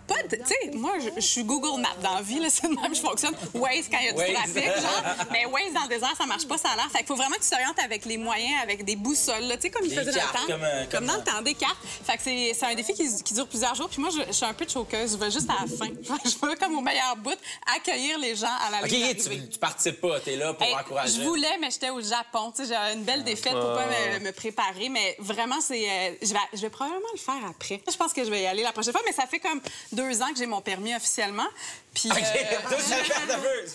Pas 0.09 0.23
de. 0.23 0.35
Tu 0.35 0.43
sais, 0.45 0.71
moi, 0.73 0.93
je, 1.15 1.21
suis 1.21 1.43
Google 1.43 1.79
Maps 1.81 1.95
dans 2.03 2.15
la 2.15 2.21
vie, 2.21 2.39
là, 2.39 2.47
c'est 2.49 2.63
de 2.67 2.75
même 2.75 2.89
que 2.91 2.95
je 2.97 3.01
fonctionne. 3.01 3.35
Waze 3.53 3.87
quand 3.91 3.99
il 3.99 4.05
y 4.05 4.09
a 4.09 4.13
du 4.27 4.33
trafic, 4.33 4.65
genre. 4.65 5.03
Mais 5.31 5.45
Waze 5.45 5.73
dans 5.73 5.83
le 5.83 5.89
désert, 5.89 6.13
ça 6.17 6.25
marche 6.25 6.47
pas, 6.47 6.57
ça 6.57 6.69
a 6.69 6.75
l'air. 6.75 6.89
Fait 6.91 6.97
qu'il 6.99 7.07
faut 7.07 7.15
vraiment 7.15 7.35
que 7.35 7.43
tu 7.43 7.49
t'orientes 7.49 7.79
avec 7.79 8.05
les 8.05 8.17
moyens, 8.17 8.55
avec 8.63 8.83
des 8.83 8.95
boussoles, 8.95 9.47
tu 9.55 9.61
sais, 9.61 9.69
comme 9.69 9.85
ils 9.85 9.89
Des 9.91 9.95
faisaient 9.95 10.11
dans 10.11 10.17
le 10.25 10.33
temps. 10.33 10.47
comme, 10.47 10.63
euh, 10.63 10.85
Comme 10.85 10.99
comme, 10.99 11.05
dans 11.07 11.15
le 11.17 11.23
temps, 11.23 11.41
des 11.41 11.53
cartes. 11.53 11.77
Fait 12.03 12.17
que 12.17 12.23
c'est 12.23 12.65
un 12.65 12.75
défi 12.75 12.93
qui, 12.93 13.23
qui 13.23 13.33
dure 13.33 13.47
plusieurs 13.47 13.75
jours. 13.75 13.89
Puis 13.89 14.01
moi, 14.01 14.09
je, 14.11 14.21
je 14.27 14.31
suis 14.33 14.45
un 14.45 14.53
peu 14.53 14.65
choqueuse. 14.67 15.13
Je 15.13 15.17
vais 15.17 15.31
juste 15.31 15.49
à 15.49 15.61
la 15.61 15.67
fin. 15.77 15.89
Je 16.25 16.45
veux, 16.47 16.55
comme 16.55 16.77
au 16.77 16.81
meilleur 16.81 17.15
bout, 17.17 17.37
accueillir 17.75 18.17
les 18.19 18.35
gens 18.35 18.47
à 18.67 18.71
la 18.81 18.87
ligne 18.87 19.11
OK, 19.11 19.17
tu, 19.17 19.47
tu 19.49 19.59
participes 19.59 20.01
pas, 20.01 20.19
t'es 20.19 20.35
là 20.35 20.53
pour 20.53 20.65
Hey, 20.65 20.73
encourager. 20.75 21.13
je 21.21 21.21
voulais, 21.27 21.57
mais 21.61 21.69
j'étais 21.71 21.89
au 21.89 22.01
Japon. 22.01 22.51
Tu 22.55 22.65
sais, 22.65 22.73
J'ai 22.73 22.93
une 22.97 23.03
belle 23.03 23.23
défaite 23.23 23.53
pour 23.53 23.73
pas 23.75 23.85
me, 23.87 24.25
me 24.25 24.31
préparer. 24.31 24.89
Mais 24.89 25.15
vraiment, 25.19 25.59
c'est. 25.61 25.89
euh, 25.89 26.11
je, 26.21 26.33
vais, 26.33 26.39
je 26.53 26.61
vais 26.61 26.69
probablement 26.69 27.07
le 27.13 27.19
faire 27.19 27.39
après. 27.49 27.81
Je 27.89 27.95
pense 27.97 28.13
que 28.13 28.23
je 28.23 28.29
vais 28.29 28.41
y 28.41 28.47
aller 28.47 28.63
la 28.63 28.71
prochaine 28.71 28.93
fois. 28.93 29.01
Mais 29.05 29.13
ça 29.13 29.25
fait 29.27 29.39
comme 29.39 29.61
deux 30.01 30.21
ans 30.21 30.29
que 30.31 30.37
j'ai 30.37 30.45
mon 30.45 30.61
permis 30.61 30.95
officiellement. 30.95 31.47
Puis. 31.93 32.09
OK, 32.11 32.17
euh, 32.17 32.21
ça 32.79 32.95
fait, 32.95 33.69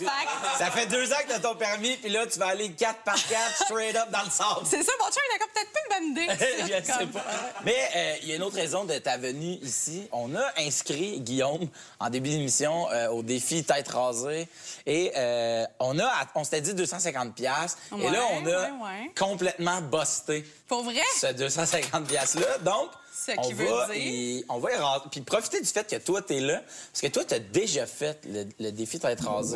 ça 0.59 0.71
fait 0.71 0.87
deux 0.87 1.13
ans 1.13 1.17
que 1.27 1.33
t'as 1.33 1.41
ton 1.41 1.57
permis, 1.57 1.97
puis 1.97 2.11
là, 2.11 2.27
tu 2.27 2.39
vas 2.39 2.47
aller 2.47 2.71
4 2.71 3.01
par 3.03 3.15
4 3.17 3.65
straight 3.65 3.97
up 3.97 4.09
dans 4.11 4.23
le 4.23 4.31
sable. 4.31 4.61
C'est 4.65 4.83
ça, 4.83 4.93
mon 5.01 5.07
chum, 5.07 5.23
il 5.31 5.43
a 5.43 5.47
peut-être 5.47 5.73
pas 5.73 5.99
une 5.99 6.15
bonne 6.15 6.23
idée. 6.23 6.47
je 6.81 6.87
sais 6.87 6.99
Comme- 6.99 7.11
pas. 7.11 7.25
Mais 7.65 7.89
euh, 7.97 8.15
il 8.23 8.29
y 8.29 8.33
a 8.33 8.37
une 8.37 8.43
autre 8.45 8.55
raison 8.57 8.85
de 8.85 8.97
ta 8.99 9.17
venue 9.17 9.59
ici. 9.63 10.07
On 10.13 10.35
a 10.37 10.45
inscrit 10.59 11.21
Guillaume 11.21 11.69
en 11.99 12.09
début 12.11 12.31
d'émission 12.31 12.89
euh, 12.93 13.09
au 13.09 13.23
défi 13.23 13.65
tête 13.65 13.89
rasée 13.89 14.49
et 14.87 15.13
euh, 15.17 15.65
on 15.81 15.99
a 15.99 16.13
on 16.35 16.45
s'était 16.45 16.61
dit 16.61 16.75
250 16.75 17.35
pièces 17.35 17.77
et 17.93 17.95
Ouais, 17.95 18.11
là 18.11 18.21
on 18.33 18.47
a 18.47 18.51
ouais, 18.51 18.71
ouais. 18.83 19.11
complètement 19.19 19.81
busté 19.81 20.45
Pour 20.69 20.85
vrai? 20.85 21.01
ce 21.21 21.27
250 21.33 22.07
pièces 22.07 22.35
là. 22.37 22.59
Donc 22.59 22.91
Ce 23.17 23.31
on 23.39 23.43
qui 23.43 23.53
veut 23.55 23.67
va 23.67 23.87
dire- 23.87 23.97
y- 23.97 24.45
on 24.49 24.59
va 24.59 24.73
y 24.73 24.77
rentrer. 24.77 25.09
Puis 25.11 25.21
profiter 25.21 25.61
du 25.61 25.67
fait 25.69 25.89
que 25.89 25.97
toi 25.97 26.21
t'es 26.21 26.41
là 26.41 26.61
parce 26.93 27.01
que 27.01 27.07
toi 27.07 27.25
t'as 27.25 27.39
déjà 27.39 27.87
fait 27.87 28.19
le, 28.27 28.45
le 28.59 28.71
défi. 28.73 28.99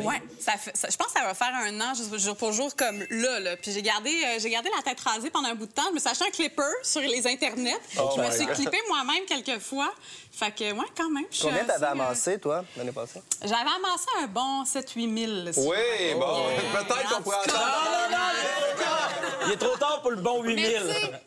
Ouais, 0.07 0.23
ça 0.39 0.53
fait- 0.53 0.77
ça- 0.77 0.89
je 0.91 0.97
pense 0.97 1.09
que 1.09 1.15
ça 1.19 1.25
va 1.27 1.35
faire 1.35 1.53
un 1.55 1.81
an, 1.81 1.93
jour 2.19 2.37
pour 2.37 2.53
jour, 2.53 2.75
comme 2.77 3.05
là. 3.11 3.41
là. 3.41 3.57
Puis 3.57 3.73
j'ai 3.73 3.83
gardé, 3.83 4.11
euh, 4.11 4.39
j'ai 4.39 4.51
gardé 4.51 4.71
la 4.77 4.83
tête 4.83 5.01
rasée 5.01 5.31
pendant 5.31 5.49
un 5.49 5.55
bout 5.55 5.67
de 5.67 5.73
temps. 5.73 5.83
Je 5.89 5.95
me 5.95 5.99
suis 5.99 6.09
acheté 6.09 6.25
un 6.27 6.31
clipper 6.31 6.63
sur 6.83 7.01
les 7.01 7.27
internets. 7.27 7.77
Oh 7.99 8.11
je 8.17 8.23
me 8.23 8.31
suis 8.31 8.47
God. 8.47 8.55
clippé 8.55 8.79
moi-même 8.89 9.25
quelques 9.27 9.61
fois. 9.61 9.93
Fait 10.39 10.53
que, 10.53 10.73
ouais, 10.73 10.85
quand 10.97 11.11
même. 11.11 11.25
je 11.33 11.37
suis 11.37 11.45
Combien 11.49 11.59
assez, 11.59 11.67
t'avais 11.67 11.87
euh, 11.87 11.91
amassé, 11.91 12.39
toi, 12.39 12.65
l'année 12.77 12.93
passée? 12.93 13.21
J'avais 13.43 13.55
amassé 13.55 14.07
un 14.23 14.27
bon 14.29 14.63
7-8 14.63 15.19
000. 15.27 15.33
là, 15.45 15.53
si- 15.53 15.59
Oui, 15.61 16.15
bon, 16.15 16.49
Yeah. 16.49 16.61
peut-être 16.85 17.09
qu'on 17.17 17.23
pourrait 17.23 17.37
En 17.39 17.43
tout 17.43 17.51
cas, 17.51 17.57
attendre. 17.57 19.47
Il 19.47 19.53
est 19.53 19.57
trop 19.57 19.77
tard 19.77 20.01
pour 20.03 20.11
le 20.13 20.19
bon 20.19 20.43
Mais 20.45 20.53
8000. 20.55 20.73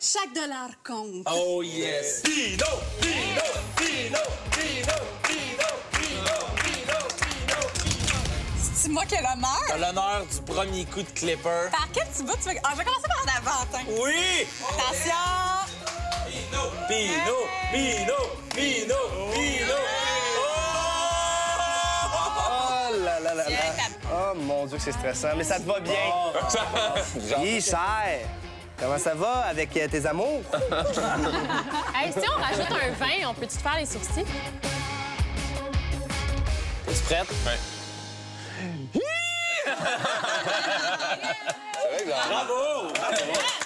sais, 0.00 0.18
chaque 0.18 0.32
dollar 0.34 0.68
compte. 0.86 1.26
Oh 1.30 1.62
yes. 1.62 2.22
Pino, 2.22 2.64
Pino, 3.02 3.42
Pino, 3.76 4.18
Pino, 4.50 4.94
Pino, 5.22 5.68
Pino, 5.92 6.36
Pino, 6.62 6.98
Pino. 7.12 7.68
C'est 8.74 8.88
moi 8.88 9.04
qui 9.04 9.14
ai 9.16 9.18
l'honneur. 9.18 9.62
T'as 9.68 9.76
l'honneur 9.76 10.24
du 10.24 10.40
premier 10.52 10.84
coup 10.86 11.02
de 11.02 11.10
clipper. 11.10 11.68
Par 11.70 11.88
quel 11.92 12.06
petit 12.08 12.22
bout 12.22 12.32
tu 12.42 12.48
veux... 12.48 12.54
Ah, 12.64 12.70
je 12.72 12.78
vais 12.78 12.84
commencer 12.84 13.08
par 13.08 13.26
l'avant, 13.26 13.62
attends. 13.62 13.84
Oui! 14.02 14.46
Attention! 14.70 15.14
Pino, 16.26 16.62
Pino, 16.88 17.36
Pino, 17.72 18.14
Pino, 18.54 18.94
Pino. 19.32 19.74
Oh 22.14 22.90
là 23.04 23.20
là 23.20 23.34
là 23.34 23.48
là. 23.48 23.56
Oh 24.12 24.34
mon 24.36 24.66
Dieu 24.66 24.76
que 24.76 24.82
c'est 24.82 24.92
stressant. 24.92 25.28
Mais 25.36 25.44
ça 25.44 25.58
te 25.58 25.66
va 25.66 25.80
bien. 25.80 25.94
Oui, 27.38 27.60
cher. 27.60 27.78
Comment 28.78 28.98
ça 28.98 29.14
va 29.14 29.46
avec 29.48 29.76
euh, 29.76 29.88
tes 29.88 30.04
amours? 30.06 30.42
Hey, 31.94 32.12
si 32.12 32.18
on 32.28 32.40
rajoute 32.42 32.70
un 32.72 32.90
vin, 32.98 33.28
on 33.28 33.34
peut-tu 33.34 33.56
te 33.56 33.62
faire 33.62 33.76
les 33.78 33.86
sourcils? 33.86 34.26
Es-tu 36.88 37.02
prête? 37.04 37.26
C'est 38.92 38.98
vrai 41.88 42.04
que 42.04 42.10
j'en- 42.10 42.28
Bravo! 42.28 42.88
Yeah! 42.92 42.98
Bravo! 42.98 43.61